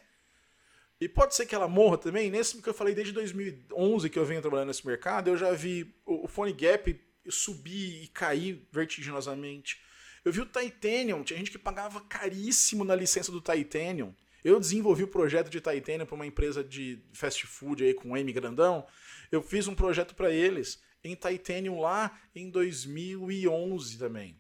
E 1.00 1.10
pode 1.10 1.36
ser 1.36 1.46
que 1.46 1.54
ela 1.54 1.68
morra 1.68 1.98
também. 1.98 2.32
Nesse 2.32 2.62
que 2.62 2.70
eu 2.70 2.74
falei 2.74 2.96
desde 2.96 3.12
2011 3.14 4.10
que 4.10 4.18
eu 4.18 4.26
venho 4.26 4.42
trabalhando 4.42 4.68
nesse 4.68 4.86
mercado, 4.86 5.30
eu 5.30 5.38
já 5.38 5.52
vi 5.52 5.94
o, 6.06 6.26
o 6.26 6.28
Phone 6.28 6.54
Gap 6.54 7.00
subir 7.30 8.04
e 8.04 8.08
cair 8.08 8.68
vertiginosamente. 8.72 9.82
Eu 10.24 10.32
vi 10.32 10.42
o 10.42 10.46
Titanium, 10.46 11.24
tinha 11.24 11.40
gente 11.40 11.52
que 11.52 11.58
pagava 11.58 12.00
caríssimo 12.02 12.84
na 12.84 12.96
licença 12.96 13.32
do 13.32 13.42
Titanium. 13.42 14.14
Eu 14.44 14.60
desenvolvi 14.60 15.04
o 15.04 15.08
projeto 15.08 15.50
de 15.50 15.60
Titanium 15.60 16.06
para 16.06 16.16
uma 16.16 16.26
empresa 16.26 16.64
de 16.64 17.00
fast 17.14 17.46
food 17.48 17.84
aí 17.84 17.94
com 17.94 18.16
M 18.16 18.32
grandão. 18.32 18.86
Eu 19.32 19.42
fiz 19.42 19.68
um 19.68 19.76
projeto 19.76 20.16
para 20.16 20.32
eles 20.32 20.82
em 21.04 21.16
Titanium 21.16 21.80
lá 21.80 22.20
em 22.36 22.50
2011 22.50 23.98
também. 23.98 24.40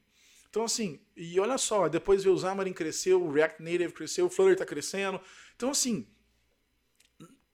Então 0.50 0.66
assim, 0.66 1.00
e 1.16 1.40
olha 1.40 1.58
só, 1.58 1.88
depois 1.88 2.26
o 2.26 2.38
Xamarin 2.38 2.74
cresceu, 2.74 3.24
o 3.24 3.32
React 3.32 3.64
Native 3.64 3.94
cresceu, 3.94 4.26
o 4.26 4.30
Flutter 4.30 4.54
está 4.54 4.66
crescendo. 4.66 5.20
Então 5.56 5.70
assim, 5.70 6.06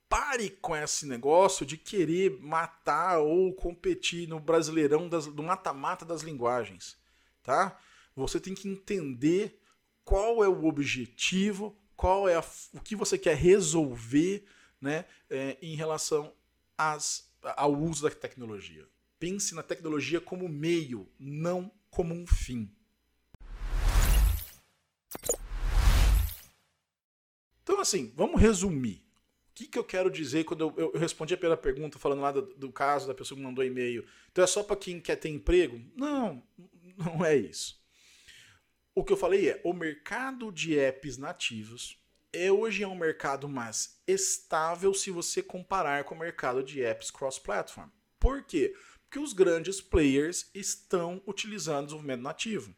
pare 0.08 0.50
com 0.50 0.74
esse 0.74 1.06
negócio 1.06 1.64
de 1.64 1.76
querer 1.76 2.38
matar 2.40 3.20
ou 3.20 3.54
competir 3.54 4.28
no 4.28 4.40
brasileirão 4.40 5.08
das, 5.08 5.26
do 5.26 5.42
mata-mata 5.42 6.04
das 6.04 6.22
linguagens, 6.22 6.96
tá? 7.42 7.78
Você 8.18 8.40
tem 8.40 8.52
que 8.52 8.68
entender 8.68 9.60
qual 10.04 10.42
é 10.42 10.48
o 10.48 10.64
objetivo, 10.64 11.78
qual 11.96 12.28
é 12.28 12.34
a, 12.34 12.44
o 12.72 12.80
que 12.80 12.96
você 12.96 13.16
quer 13.16 13.36
resolver 13.36 14.44
né, 14.80 15.04
é, 15.30 15.56
em 15.62 15.76
relação 15.76 16.32
às, 16.76 17.32
ao 17.42 17.72
uso 17.72 18.02
da 18.02 18.10
tecnologia. 18.10 18.88
Pense 19.20 19.54
na 19.54 19.62
tecnologia 19.62 20.20
como 20.20 20.48
meio, 20.48 21.08
não 21.18 21.70
como 21.90 22.12
um 22.12 22.26
fim. 22.26 22.68
Então, 27.62 27.80
assim, 27.80 28.12
vamos 28.16 28.40
resumir. 28.40 29.04
O 29.50 29.54
que, 29.54 29.66
que 29.66 29.78
eu 29.78 29.84
quero 29.84 30.10
dizer 30.10 30.44
quando 30.44 30.72
eu, 30.76 30.92
eu, 30.92 30.98
respondi 30.98 31.34
a 31.34 31.36
primeira 31.36 31.60
pergunta 31.60 31.98
falando 31.98 32.22
lá 32.22 32.32
do, 32.32 32.42
do 32.42 32.72
caso 32.72 33.06
da 33.06 33.14
pessoa 33.14 33.36
que 33.36 33.44
mandou 33.44 33.64
e-mail? 33.64 34.04
Então 34.32 34.42
é 34.42 34.46
só 34.46 34.62
para 34.62 34.76
quem 34.76 35.00
quer 35.00 35.16
ter 35.16 35.28
emprego? 35.28 35.80
Não, 35.96 36.42
não 36.96 37.24
é 37.24 37.36
isso. 37.36 37.77
O 38.98 39.04
que 39.04 39.12
eu 39.12 39.16
falei 39.16 39.48
é, 39.48 39.60
o 39.62 39.72
mercado 39.72 40.50
de 40.50 40.76
apps 40.76 41.16
nativos 41.16 42.02
é 42.32 42.50
hoje 42.50 42.82
é 42.82 42.88
um 42.88 42.98
mercado 42.98 43.48
mais 43.48 44.02
estável 44.08 44.92
se 44.92 45.08
você 45.12 45.40
comparar 45.40 46.02
com 46.02 46.16
o 46.16 46.18
mercado 46.18 46.64
de 46.64 46.82
apps 46.82 47.08
cross-platform. 47.08 47.90
Por 48.18 48.42
quê? 48.42 48.74
Porque 49.04 49.20
os 49.20 49.32
grandes 49.32 49.80
players 49.80 50.50
estão 50.52 51.22
utilizando 51.28 51.84
desenvolvimento 51.84 52.22
nativo. 52.22 52.74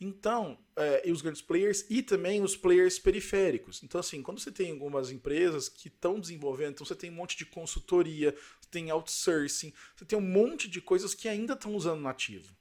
Então, 0.00 0.58
é, 0.74 1.08
e 1.08 1.12
os 1.12 1.22
grandes 1.22 1.40
players 1.40 1.86
e 1.88 2.02
também 2.02 2.42
os 2.42 2.56
players 2.56 2.98
periféricos. 2.98 3.80
Então, 3.84 4.00
assim, 4.00 4.22
quando 4.22 4.40
você 4.40 4.50
tem 4.50 4.72
algumas 4.72 5.12
empresas 5.12 5.68
que 5.68 5.86
estão 5.86 6.18
desenvolvendo, 6.18 6.72
então 6.72 6.84
você 6.84 6.96
tem 6.96 7.10
um 7.10 7.14
monte 7.14 7.36
de 7.36 7.46
consultoria, 7.46 8.34
você 8.60 8.70
tem 8.72 8.90
outsourcing, 8.90 9.72
você 9.94 10.04
tem 10.04 10.18
um 10.18 10.32
monte 10.32 10.68
de 10.68 10.80
coisas 10.80 11.14
que 11.14 11.28
ainda 11.28 11.52
estão 11.52 11.76
usando 11.76 12.00
nativo. 12.00 12.56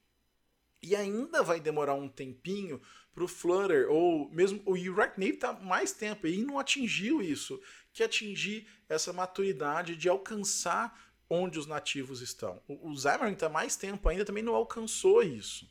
E 0.83 0.95
ainda 0.95 1.41
vai 1.41 1.61
demorar 1.61 1.93
um 1.93 2.09
tempinho 2.09 2.81
para 3.13 3.23
o 3.23 3.27
Flutter, 3.27 3.89
ou 3.89 4.29
mesmo 4.31 4.61
o 4.65 4.73
React 4.73 5.19
Native 5.19 5.35
está 5.35 5.53
mais 5.53 5.93
tempo 5.93 6.27
e 6.27 6.43
não 6.43 6.59
atingiu 6.59 7.21
isso, 7.21 7.61
que 7.93 8.03
atingir 8.03 8.67
essa 8.89 9.13
maturidade 9.13 9.95
de 9.95 10.09
alcançar 10.09 11.13
onde 11.29 11.57
os 11.57 11.65
nativos 11.65 12.21
estão. 12.21 12.61
O, 12.67 12.91
o 12.91 12.97
Xamarin 12.97 13.33
está 13.33 13.47
mais 13.47 13.75
tempo 13.75 14.09
ainda, 14.09 14.25
também 14.25 14.43
não 14.43 14.55
alcançou 14.55 15.23
isso, 15.23 15.69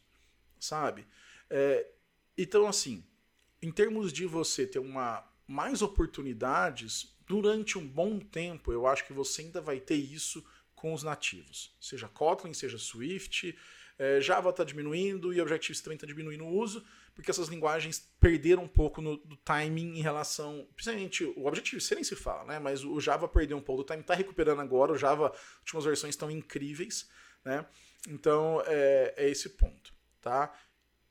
sabe? 0.59 1.07
É, 1.51 1.87
então, 2.39 2.67
assim, 2.67 3.05
em 3.61 3.71
termos 3.71 4.13
de 4.13 4.25
você 4.25 4.67
ter 4.67 4.79
uma 4.79 5.29
mais 5.47 5.83
oportunidades 5.83 7.15
durante 7.27 7.77
um 7.77 7.87
bom 7.87 8.19
tempo, 8.19 8.73
eu 8.73 8.87
acho 8.87 9.07
que 9.07 9.13
você 9.13 9.43
ainda 9.43 9.61
vai 9.61 9.79
ter 9.79 9.97
isso 9.97 10.45
com 10.75 10.95
os 10.95 11.03
nativos, 11.03 11.77
seja 11.81 12.09
Kotlin, 12.09 12.55
seja 12.55 12.79
Swift, 12.79 13.57
é, 13.99 14.21
Java 14.21 14.51
está 14.51 14.65
diminuindo 14.65 15.33
e 15.33 15.41
Objective-C 15.41 15.83
também 15.83 15.97
está 15.97 16.07
diminuindo 16.07 16.45
o 16.45 16.49
uso, 16.49 16.85
porque 17.15 17.31
essas 17.31 17.49
linguagens 17.49 18.11
perderam 18.19 18.65
um 18.65 18.69
pouco 18.69 19.01
no, 19.01 19.17
do 19.19 19.37
timing 19.37 19.99
em 19.99 20.03
relação. 20.03 20.67
Principalmente 20.75 21.25
o 21.25 21.47
Objective-C 21.47 21.95
nem 21.95 22.05
se 22.05 22.17
fala, 22.17 22.45
né? 22.45 22.59
Mas 22.59 22.85
o 22.85 23.01
Java 23.01 23.29
perdeu 23.29 23.57
um 23.57 23.63
pouco 23.63 23.83
do 23.83 23.87
timing, 23.87 24.03
está 24.03 24.15
recuperando 24.15 24.61
agora. 24.61 24.93
O 24.93 24.99
Java, 24.99 25.29
as 25.29 25.61
últimas 25.61 25.85
versões 25.85 26.15
estão 26.15 26.31
incríveis, 26.31 27.09
né? 27.45 27.67
Então 28.09 28.63
é, 28.67 29.15
é 29.17 29.29
esse 29.29 29.51
ponto, 29.51 29.93
tá? 30.21 30.53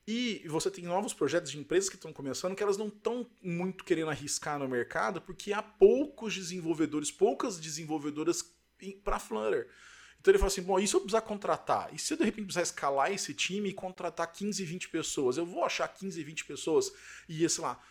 E 0.06 0.44
você 0.48 0.70
tem 0.70 0.84
novos 0.84 1.14
projetos 1.14 1.50
de 1.50 1.58
empresas 1.58 1.88
que 1.88 1.94
estão 1.94 2.12
começando 2.12 2.56
que 2.56 2.62
elas 2.62 2.76
não 2.76 2.88
estão 2.88 3.30
muito 3.40 3.84
querendo 3.84 4.10
arriscar 4.10 4.58
no 4.58 4.68
mercado 4.68 5.22
porque 5.22 5.52
há 5.52 5.62
poucos 5.62 6.34
desenvolvedores, 6.34 7.10
poucas 7.10 7.60
desenvolvedoras 7.60 8.42
para 9.04 9.20
Flutter. 9.20 9.68
Então 10.22 10.30
ele 10.30 10.38
fala 10.38 10.52
assim: 10.52 10.62
bom, 10.62 10.78
e 10.78 10.86
se 10.86 10.94
eu 10.94 11.00
precisar 11.00 11.22
contratar? 11.22 11.92
E 11.92 11.98
se 11.98 12.14
eu 12.14 12.16
de 12.16 12.24
repente 12.24 12.44
precisar 12.44 12.62
escalar 12.62 13.10
esse 13.10 13.34
time 13.34 13.70
e 13.70 13.74
contratar 13.74 14.32
15, 14.32 14.64
20 14.64 14.88
pessoas? 14.88 15.36
Eu 15.36 15.44
vou 15.44 15.64
achar 15.64 15.88
15, 15.88 16.22
20 16.22 16.44
pessoas 16.44 16.92
e, 17.28 17.46
sei 17.48 17.64
lá, 17.64 17.82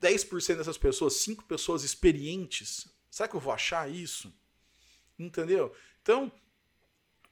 10% 0.00 0.58
dessas 0.58 0.76
pessoas, 0.76 1.14
5 1.14 1.44
pessoas 1.44 1.84
experientes? 1.84 2.86
Será 3.10 3.26
que 3.26 3.34
eu 3.34 3.40
vou 3.40 3.54
achar 3.54 3.90
isso? 3.90 4.30
Entendeu? 5.18 5.74
Então, 6.02 6.30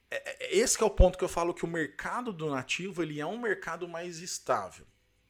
é, 0.09 0.47
é, 0.47 0.57
esse 0.57 0.81
é 0.81 0.85
o 0.85 0.89
ponto 0.89 1.19
que 1.19 1.23
eu 1.23 1.29
falo 1.29 1.53
que 1.53 1.63
o 1.63 1.67
mercado 1.67 2.33
do 2.33 2.49
nativo 2.49 3.03
ele 3.03 3.21
é 3.21 3.25
um 3.27 3.37
mercado 3.37 3.87
mais 3.87 4.17
estável. 4.21 4.87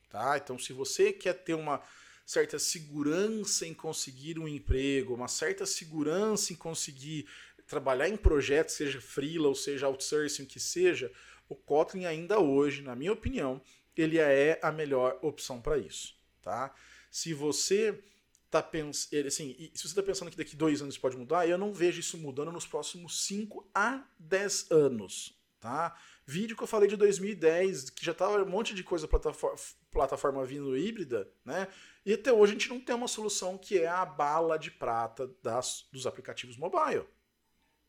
Tá? 0.10 0.38
Então, 0.38 0.58
se 0.58 0.72
você 0.72 1.12
quer 1.12 1.34
ter 1.34 1.54
uma 1.54 1.84
certa 2.26 2.58
segurança 2.58 3.66
em 3.66 3.74
conseguir 3.74 4.40
um 4.40 4.48
emprego, 4.48 5.14
uma 5.14 5.28
certa 5.28 5.66
segurança 5.66 6.54
em 6.54 6.56
conseguir 6.56 7.28
trabalhar 7.68 8.08
em 8.08 8.18
projetos, 8.18 8.76
seja 8.76 9.02
freela 9.02 9.48
ou 9.48 9.56
seja 9.56 9.88
outsourcing, 9.88 10.46
que 10.46 10.60
seja, 10.60 11.12
o 11.50 11.56
Kotlin 11.56 12.06
ainda 12.06 12.40
hoje, 12.40 12.82
na 12.82 12.96
minha 12.96 13.12
opinião, 13.12 13.62
ele 13.96 14.18
é 14.18 14.60
a 14.62 14.72
melhor 14.72 15.20
opção 15.22 15.62
para 15.62 15.78
isso. 15.78 16.16
Tá? 16.42 16.74
Se 17.12 17.34
você 17.34 18.04
tá 18.50 18.62
pensando, 18.62 19.28
assim, 19.28 19.72
se 19.74 19.82
você 19.82 19.88
está 19.88 20.04
pensando 20.04 20.32
que 20.32 20.38
daqui 20.38 20.56
dois 20.56 20.82
anos 20.82 20.98
pode 20.98 21.18
mudar, 21.18 21.48
eu 21.48 21.58
não 21.58 21.74
vejo 21.74 22.00
isso 22.00 22.18
mudando 22.18 22.52
nos 22.52 22.66
próximos 22.66 23.26
5 23.26 23.70
a 23.74 24.06
10 24.20 24.72
anos. 24.72 25.38
Tá? 25.60 25.98
Vídeo 26.26 26.56
que 26.56 26.64
eu 26.64 26.68
falei 26.68 26.88
de 26.88 26.96
2010, 26.96 27.90
que 27.90 28.06
já 28.06 28.14
tava 28.14 28.42
um 28.42 28.50
monte 28.50 28.74
de 28.74 28.84
coisa 28.84 29.08
plataforma, 29.08 29.58
plataforma 29.92 30.46
vindo 30.46 30.78
híbrida, 30.78 31.28
né? 31.44 31.68
E 32.06 32.14
até 32.14 32.32
hoje 32.32 32.52
a 32.52 32.54
gente 32.54 32.70
não 32.70 32.80
tem 32.80 32.96
uma 32.96 33.08
solução 33.08 33.58
que 33.58 33.80
é 33.80 33.88
a 33.88 34.06
bala 34.06 34.58
de 34.58 34.70
prata 34.70 35.30
das, 35.42 35.88
dos 35.92 36.06
aplicativos 36.06 36.56
mobile. 36.56 37.06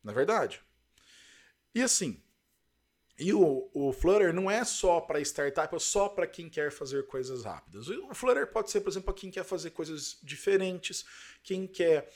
Na 0.08 0.14
verdade. 0.14 0.62
E 1.74 1.82
assim, 1.82 2.18
e 3.18 3.30
o, 3.34 3.68
o 3.74 3.92
Flutter 3.92 4.32
não 4.32 4.50
é 4.50 4.64
só 4.64 5.02
para 5.02 5.20
startup, 5.20 5.74
é 5.74 5.78
só 5.78 6.08
para 6.08 6.26
quem 6.26 6.48
quer 6.48 6.72
fazer 6.72 7.06
coisas 7.06 7.44
rápidas. 7.44 7.88
O 7.88 8.14
Flutter 8.14 8.46
pode 8.46 8.70
ser, 8.70 8.80
por 8.80 8.88
exemplo, 8.88 9.12
para 9.12 9.20
quem 9.20 9.30
quer 9.30 9.44
fazer 9.44 9.68
coisas 9.68 10.18
diferentes, 10.22 11.04
quem 11.42 11.66
quer 11.66 12.10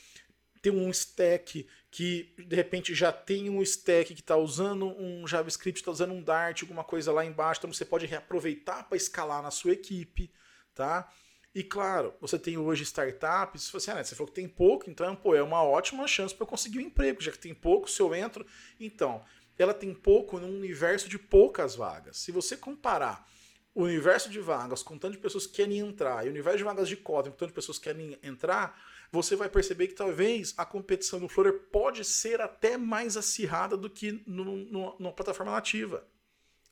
ter 0.62 0.70
um 0.70 0.88
stack 0.88 1.68
que 1.90 2.34
de 2.38 2.56
repente 2.56 2.94
já 2.94 3.12
tem 3.12 3.50
um 3.50 3.60
stack 3.60 4.14
que 4.14 4.22
está 4.22 4.38
usando 4.38 4.86
um 4.98 5.26
JavaScript, 5.28 5.82
está 5.82 5.90
usando 5.90 6.14
um 6.14 6.22
Dart, 6.22 6.62
alguma 6.62 6.82
coisa 6.82 7.12
lá 7.12 7.26
embaixo, 7.26 7.60
então 7.60 7.70
você 7.70 7.84
pode 7.84 8.06
reaproveitar 8.06 8.88
para 8.88 8.96
escalar 8.96 9.42
na 9.42 9.50
sua 9.50 9.72
equipe, 9.72 10.32
tá? 10.74 11.12
E 11.54 11.62
claro, 11.62 12.14
você 12.20 12.38
tem 12.38 12.56
hoje 12.56 12.82
startups, 12.82 13.70
você, 13.70 13.90
ah, 13.90 13.96
né, 13.96 14.04
você 14.04 14.14
falou 14.14 14.28
que 14.28 14.34
tem 14.34 14.48
pouco, 14.48 14.88
então 14.88 15.14
pô, 15.14 15.34
é 15.34 15.42
uma 15.42 15.62
ótima 15.62 16.06
chance 16.06 16.34
para 16.34 16.44
eu 16.44 16.48
conseguir 16.48 16.78
um 16.78 16.82
emprego, 16.82 17.20
já 17.20 17.30
que 17.30 17.38
tem 17.38 17.54
pouco, 17.54 17.90
se 17.90 18.00
eu 18.00 18.14
entro, 18.14 18.46
então 18.80 19.22
ela 19.58 19.74
tem 19.74 19.92
pouco 19.92 20.38
num 20.38 20.56
universo 20.56 21.08
de 21.08 21.18
poucas 21.18 21.74
vagas. 21.74 22.16
Se 22.16 22.32
você 22.32 22.56
comparar 22.56 23.28
o 23.74 23.84
universo 23.84 24.28
de 24.28 24.40
vagas 24.40 24.82
com 24.82 24.98
tanto 24.98 25.12
de 25.12 25.18
pessoas 25.18 25.46
que 25.46 25.54
querem 25.54 25.78
entrar 25.78 26.24
e 26.24 26.28
o 26.28 26.30
universo 26.30 26.58
de 26.58 26.64
vagas 26.64 26.88
de 26.88 26.96
Kotlin 26.96 27.32
com 27.32 27.38
tanto 27.38 27.50
de 27.50 27.54
pessoas 27.54 27.78
que 27.78 27.84
querem 27.84 28.18
entrar, 28.22 28.78
você 29.10 29.36
vai 29.36 29.48
perceber 29.48 29.88
que 29.88 29.94
talvez 29.94 30.54
a 30.56 30.64
competição 30.64 31.20
no 31.20 31.28
Flutter 31.28 31.68
pode 31.70 32.04
ser 32.04 32.40
até 32.40 32.78
mais 32.78 33.16
acirrada 33.16 33.76
do 33.76 33.90
que 33.90 34.22
no, 34.26 34.96
numa 34.98 35.12
plataforma 35.12 35.52
nativa. 35.52 36.06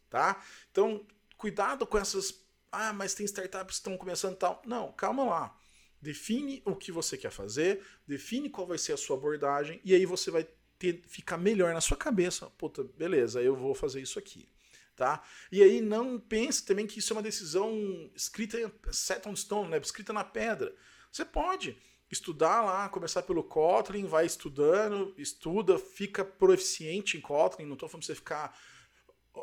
Tá? 0.09 0.43
Então, 0.71 1.07
cuidado 1.37 1.87
com 1.87 1.99
essas. 1.99 2.40
Ah, 2.73 2.93
mas 2.93 3.15
tem 3.15 3.27
startups 3.27 3.77
que 3.77 3.81
estão 3.81 3.97
começando 3.97 4.37
tal. 4.37 4.63
Não, 4.65 4.93
calma 4.93 5.25
lá. 5.25 5.57
Define 6.01 6.63
o 6.65 6.75
que 6.75 6.91
você 6.91 7.17
quer 7.17 7.31
fazer, 7.31 7.85
define 8.07 8.49
qual 8.49 8.67
vai 8.67 8.79
ser 8.79 8.93
a 8.93 8.97
sua 8.97 9.17
abordagem, 9.17 9.81
e 9.85 9.95
aí 9.95 10.07
você 10.07 10.31
vai 10.31 10.49
ter, 10.79 11.03
ficar 11.07 11.37
melhor 11.37 11.75
na 11.75 11.81
sua 11.81 11.97
cabeça. 11.97 12.47
Puta, 12.57 12.83
beleza, 12.83 13.43
eu 13.43 13.55
vou 13.55 13.75
fazer 13.75 14.01
isso 14.01 14.19
aqui. 14.19 14.49
Tá? 14.97 15.23
E 15.51 15.63
aí 15.63 15.81
não 15.81 16.19
pense 16.19 16.65
também 16.65 16.87
que 16.87 16.99
isso 16.99 17.13
é 17.13 17.17
uma 17.17 17.23
decisão 17.23 18.11
escrita 18.15 18.71
set 18.93 19.27
on 19.27 19.35
stone, 19.35 19.71
né? 19.71 19.79
escrita 19.79 20.13
na 20.13 20.25
pedra. 20.25 20.75
Você 21.11 21.25
pode 21.25 21.77
estudar 22.11 22.63
lá, 22.63 22.89
começar 22.89 23.23
pelo 23.23 23.43
Kotlin, 23.43 24.07
vai 24.07 24.27
estudando, 24.27 25.15
estuda, 25.17 25.79
fica 25.79 26.25
proficiente 26.25 27.17
em 27.17 27.21
Kotlin. 27.21 27.67
Não 27.67 27.75
estou 27.75 27.89
falando 27.89 28.05
você 28.05 28.15
ficar 28.15 28.59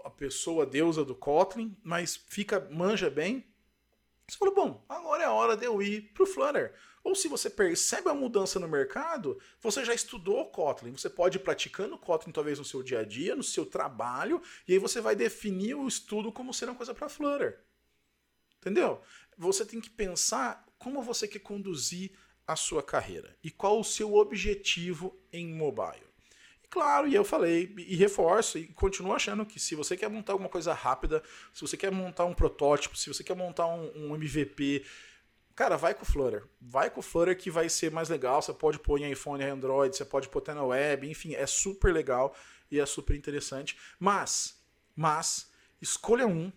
a 0.03 0.09
pessoa 0.09 0.65
deusa 0.65 1.03
do 1.03 1.15
Kotlin, 1.15 1.75
mas 1.83 2.15
fica 2.15 2.59
manja 2.71 3.09
bem. 3.09 3.45
Você 4.27 4.37
falou, 4.37 4.53
bom, 4.53 4.85
agora 4.89 5.23
é 5.23 5.25
a 5.25 5.31
hora 5.31 5.55
de 5.55 5.65
eu 5.65 5.81
ir 5.81 6.11
pro 6.13 6.25
Flutter. 6.25 6.73
Ou 7.03 7.15
se 7.15 7.29
você 7.29 7.49
percebe 7.49 8.09
a 8.09 8.13
mudança 8.13 8.59
no 8.59 8.67
mercado, 8.67 9.39
você 9.61 9.85
já 9.85 9.93
estudou 9.93 10.51
Kotlin. 10.51 10.91
Você 10.91 11.09
pode 11.09 11.37
ir 11.37 11.41
praticando 11.41 11.97
Kotlin 11.97 12.33
talvez 12.33 12.59
no 12.59 12.65
seu 12.65 12.83
dia 12.83 12.99
a 12.99 13.03
dia, 13.05 13.35
no 13.35 13.43
seu 13.43 13.65
trabalho, 13.65 14.41
e 14.67 14.73
aí 14.73 14.79
você 14.79 14.99
vai 14.99 15.15
definir 15.15 15.75
o 15.75 15.87
estudo 15.87 16.31
como 16.31 16.53
sendo 16.53 16.69
uma 16.69 16.75
coisa 16.75 16.93
para 16.93 17.07
Flutter. 17.07 17.63
Entendeu? 18.57 19.01
Você 19.37 19.65
tem 19.65 19.79
que 19.79 19.89
pensar 19.89 20.65
como 20.77 21.01
você 21.01 21.27
quer 21.27 21.39
conduzir 21.39 22.11
a 22.45 22.55
sua 22.55 22.83
carreira 22.83 23.37
e 23.43 23.51
qual 23.51 23.79
o 23.79 23.83
seu 23.83 24.15
objetivo 24.15 25.17
em 25.31 25.53
mobile. 25.53 26.06
Claro, 26.69 27.07
e 27.07 27.15
eu 27.15 27.23
falei 27.23 27.73
e 27.77 27.95
reforço 27.95 28.57
e 28.57 28.67
continuo 28.67 29.13
achando 29.13 29.45
que 29.45 29.59
se 29.59 29.73
você 29.73 29.95
quer 29.95 30.09
montar 30.09 30.33
alguma 30.33 30.49
coisa 30.49 30.73
rápida, 30.73 31.23
se 31.53 31.61
você 31.61 31.77
quer 31.77 31.91
montar 31.91 32.25
um 32.25 32.33
protótipo, 32.33 32.97
se 32.97 33.07
você 33.07 33.23
quer 33.23 33.35
montar 33.35 33.67
um, 33.67 33.91
um 33.95 34.15
MVP, 34.15 34.83
Cara, 35.57 35.75
vai 35.75 35.95
com 35.95 36.03
o 36.03 36.05
Flutter. 36.05 36.45
Vai 36.61 36.91
com 36.91 36.99
o 36.99 37.03
Flutter 37.03 37.35
que 37.35 37.49
vai 37.49 37.67
ser 37.67 37.91
mais 37.91 38.09
legal. 38.09 38.39
Você 38.39 38.53
pode 38.53 38.77
pôr 38.77 39.01
em 39.01 39.11
iPhone 39.11 39.43
Android, 39.43 39.97
você 39.97 40.05
pode 40.05 40.29
pôr 40.29 40.37
até 40.37 40.53
na 40.53 40.63
web, 40.63 41.09
enfim, 41.09 41.33
é 41.33 41.47
super 41.47 41.91
legal 41.91 42.35
e 42.69 42.79
é 42.79 42.85
super 42.85 43.15
interessante. 43.15 43.75
Mas, 43.99 44.61
mas, 44.95 45.49
escolha 45.81 46.27
um 46.27 46.53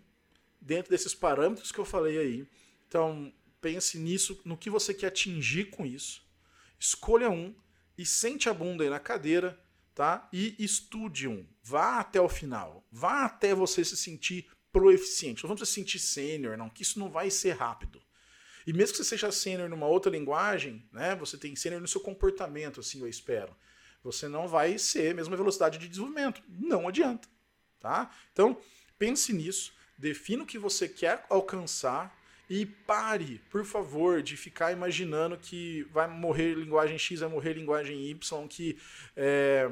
dentro 0.61 0.91
desses 0.91 1.15
parâmetros 1.15 1.73
que 1.73 1.79
eu 1.79 1.85
falei 1.87 2.19
aí. 2.19 2.47
Então, 2.87 3.33
pense 3.59 3.99
nisso, 3.99 4.39
no 4.45 4.55
que 4.55 4.69
você 4.69 4.93
quer 4.93 5.07
atingir 5.07 5.71
com 5.71 5.87
isso. 5.87 6.23
Escolha 6.79 7.31
um 7.31 7.55
e 7.97 8.05
sente 8.05 8.51
a 8.51 8.53
bunda 8.53 8.85
aí 8.85 8.91
na 8.91 9.01
cadeira, 9.01 9.59
tá? 9.95 10.29
E 10.33 10.55
estude 10.59 11.29
um. 11.29 11.47
Vá 11.63 12.01
até 12.01 12.21
o 12.21 12.29
final. 12.29 12.87
Vá 12.91 13.25
até 13.25 13.55
você 13.55 13.85
se 13.85 13.97
sentir 13.97 14.47
proeficiente. 14.73 15.43
Não 15.43 15.49
vamos 15.49 15.69
se 15.69 15.75
sentir 15.75 15.99
sênior, 15.99 16.57
não, 16.57 16.69
que 16.69 16.83
isso 16.83 16.99
não 16.99 17.11
vai 17.11 17.31
ser 17.31 17.53
rápido. 17.53 18.01
E 18.67 18.73
mesmo 18.73 18.93
que 18.93 18.99
você 18.99 19.05
seja 19.05 19.33
sênior 19.33 19.69
numa 19.69 19.87
outra 19.87 20.11
linguagem, 20.13 20.89
né, 20.93 21.15
você 21.17 21.37
tem 21.37 21.57
sênior 21.57 21.81
no 21.81 21.89
seu 21.89 22.01
comportamento, 22.01 22.81
assim 22.81 23.01
eu 23.01 23.09
espero. 23.09 23.57
Você 24.03 24.29
não 24.29 24.47
vai 24.47 24.79
ser 24.79 25.13
a 25.13 25.15
mesma 25.15 25.37
velocidade 25.37 25.79
de 25.79 25.89
desenvolvimento. 25.89 26.43
Não 26.49 26.89
adianta. 26.89 27.29
Tá? 27.79 28.11
Então, 28.33 28.61
pense 28.99 29.33
nisso, 29.33 29.73
defina 29.99 30.43
o 30.43 30.47
que 30.47 30.59
você 30.59 30.89
quer 30.89 31.25
alcançar 31.31 32.15
e 32.51 32.67
pare, 32.67 33.41
por 33.49 33.65
favor, 33.65 34.21
de 34.21 34.37
ficar 34.37 34.73
imaginando 34.73 35.39
que 35.39 35.85
vai 35.93 36.09
morrer 36.09 36.55
linguagem 36.55 36.99
X, 36.99 37.21
vai 37.21 37.29
morrer 37.29 37.53
linguagem 37.53 38.11
Y, 38.11 38.49
que 38.49 38.77
é, 39.17 39.71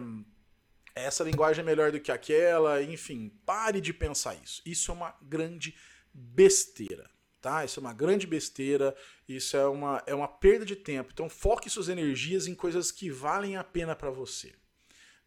essa 0.94 1.24
linguagem 1.24 1.62
é 1.62 1.66
melhor 1.66 1.90
do 1.90 1.98
que 1.98 2.12
aquela, 2.12 2.80
enfim, 2.80 3.32
pare 3.44 3.80
de 3.80 3.92
pensar 3.92 4.36
isso. 4.36 4.62
Isso 4.64 4.92
é 4.92 4.94
uma 4.94 5.16
grande 5.20 5.74
besteira 6.14 7.10
tá? 7.40 7.64
Isso 7.64 7.78
é 7.78 7.82
uma 7.82 7.92
grande 7.92 8.26
besteira, 8.26 8.96
isso 9.28 9.56
é 9.56 9.66
uma, 9.66 10.02
é 10.06 10.14
uma 10.14 10.28
perda 10.28 10.64
de 10.64 10.76
tempo. 10.76 11.10
Então 11.12 11.28
foque 11.28 11.70
suas 11.70 11.88
energias 11.88 12.46
em 12.46 12.54
coisas 12.54 12.90
que 12.90 13.10
valem 13.10 13.56
a 13.56 13.64
pena 13.64 13.94
para 13.94 14.10
você. 14.10 14.52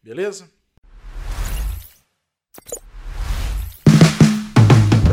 Beleza? 0.03 0.51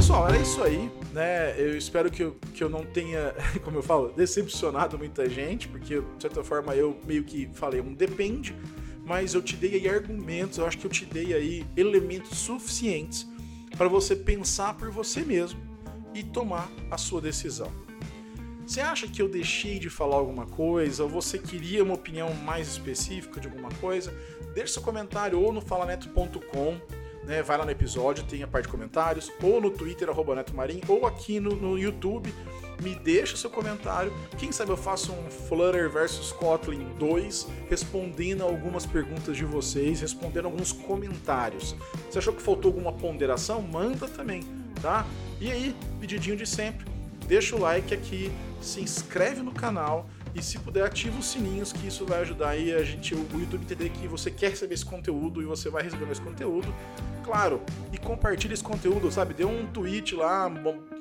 Pessoal, 0.08 0.26
era 0.26 0.38
isso 0.38 0.62
aí, 0.62 0.90
né? 1.12 1.54
Eu 1.60 1.76
espero 1.76 2.10
que 2.10 2.22
eu, 2.22 2.34
que 2.54 2.64
eu 2.64 2.70
não 2.70 2.82
tenha, 2.82 3.34
como 3.62 3.76
eu 3.76 3.82
falo, 3.82 4.10
decepcionado 4.16 4.96
muita 4.96 5.28
gente, 5.28 5.68
porque 5.68 6.00
de 6.00 6.22
certa 6.22 6.42
forma 6.42 6.74
eu 6.74 6.98
meio 7.04 7.24
que 7.24 7.50
falei 7.52 7.78
um 7.82 7.92
depende, 7.92 8.56
mas 9.04 9.34
eu 9.34 9.42
te 9.42 9.54
dei 9.54 9.74
aí 9.74 9.86
argumentos, 9.86 10.56
eu 10.56 10.66
acho 10.66 10.78
que 10.78 10.86
eu 10.86 10.90
te 10.90 11.04
dei 11.04 11.34
aí 11.34 11.66
elementos 11.76 12.38
suficientes 12.38 13.28
para 13.76 13.86
você 13.86 14.16
pensar 14.16 14.78
por 14.78 14.90
você 14.90 15.20
mesmo 15.20 15.60
e 16.14 16.22
tomar 16.22 16.72
a 16.90 16.96
sua 16.96 17.20
decisão. 17.20 17.70
Você 18.66 18.80
acha 18.80 19.06
que 19.06 19.20
eu 19.20 19.28
deixei 19.28 19.78
de 19.78 19.90
falar 19.90 20.16
alguma 20.16 20.46
coisa 20.46 21.02
ou 21.02 21.08
você 21.10 21.38
queria 21.38 21.84
uma 21.84 21.92
opinião 21.92 22.32
mais 22.32 22.66
específica 22.66 23.38
de 23.42 23.46
alguma 23.46 23.68
coisa? 23.72 24.10
Deixe 24.54 24.72
seu 24.72 24.80
comentário 24.80 25.38
ou 25.38 25.52
no 25.52 25.60
falaneto.com, 25.60 26.80
né? 27.24 27.42
vai 27.42 27.58
lá 27.58 27.64
no 27.64 27.70
episódio, 27.70 28.24
tem 28.24 28.42
a 28.42 28.46
parte 28.46 28.66
de 28.66 28.70
comentários, 28.70 29.30
ou 29.42 29.60
no 29.60 29.70
Twitter, 29.70 30.08
arroba 30.08 30.34
netomarim, 30.34 30.80
ou 30.88 31.06
aqui 31.06 31.40
no, 31.40 31.54
no 31.54 31.78
YouTube, 31.78 32.32
me 32.82 32.94
deixa 32.94 33.36
seu 33.36 33.50
comentário. 33.50 34.12
Quem 34.38 34.52
sabe 34.52 34.70
eu 34.70 34.76
faço 34.76 35.12
um 35.12 35.30
Flutter 35.30 35.90
versus 35.90 36.32
Kotlin 36.32 36.86
2, 36.98 37.46
respondendo 37.68 38.42
algumas 38.42 38.86
perguntas 38.86 39.36
de 39.36 39.44
vocês, 39.44 40.00
respondendo 40.00 40.46
alguns 40.46 40.72
comentários. 40.72 41.74
Você 42.08 42.18
achou 42.18 42.32
que 42.32 42.42
faltou 42.42 42.70
alguma 42.70 42.92
ponderação? 42.92 43.60
Manda 43.60 44.06
também, 44.08 44.42
tá? 44.80 45.06
E 45.40 45.50
aí, 45.50 45.76
pedidinho 46.00 46.36
de 46.36 46.46
sempre, 46.46 46.86
deixa 47.26 47.56
o 47.56 47.60
like 47.60 47.92
aqui, 47.92 48.32
se 48.60 48.80
inscreve 48.80 49.42
no 49.42 49.52
canal 49.52 50.08
e 50.34 50.42
se 50.42 50.58
puder 50.58 50.84
ativa 50.84 51.18
os 51.18 51.26
sininhos 51.26 51.72
que 51.72 51.86
isso 51.86 52.04
vai 52.04 52.20
ajudar 52.20 52.50
aí 52.50 52.72
a 52.72 52.82
gente 52.82 53.14
o 53.14 53.26
YouTube 53.32 53.62
entender 53.62 53.90
que 53.90 54.06
você 54.06 54.30
quer 54.30 54.50
receber 54.50 54.74
esse 54.74 54.84
conteúdo 54.84 55.42
e 55.42 55.44
você 55.44 55.70
vai 55.70 55.82
receber 55.82 56.06
mais 56.06 56.18
conteúdo. 56.18 56.72
Claro, 57.24 57.60
e 57.92 57.98
compartilhe 57.98 58.54
esse 58.54 58.64
conteúdo, 58.64 59.10
sabe? 59.10 59.34
Dê 59.34 59.44
um 59.44 59.66
tweet 59.66 60.14
lá, 60.14 60.50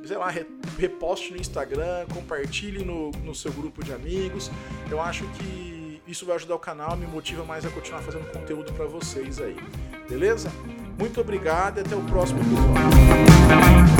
sei 0.06 0.18
lá, 0.18 0.34
reposte 0.78 1.32
no 1.32 1.38
Instagram, 1.38 2.06
compartilhe 2.14 2.84
no, 2.84 3.12
no 3.12 3.34
seu 3.34 3.52
grupo 3.54 3.84
de 3.84 3.94
amigos. 3.94 4.52
Eu 4.92 5.00
acho 5.00 5.26
que 5.32 6.02
isso 6.08 6.26
vai 6.26 6.36
ajudar 6.36 6.56
o 6.56 6.60
canal, 6.60 6.96
me 6.98 7.08
motiva 7.08 7.44
mais 7.44 7.66
a 7.66 7.70
continuar 7.70 8.02
fazendo 8.02 8.30
conteúdo 8.32 8.74
para 8.74 8.86
vocês 8.86 9.40
aí. 9.40 9.56
Beleza? 10.10 10.52
Muito 10.98 11.22
obrigado 11.22 11.78
e 11.78 11.82
até 11.82 11.96
o 11.96 12.02
próximo 12.02 12.40
episódio. 12.42 13.97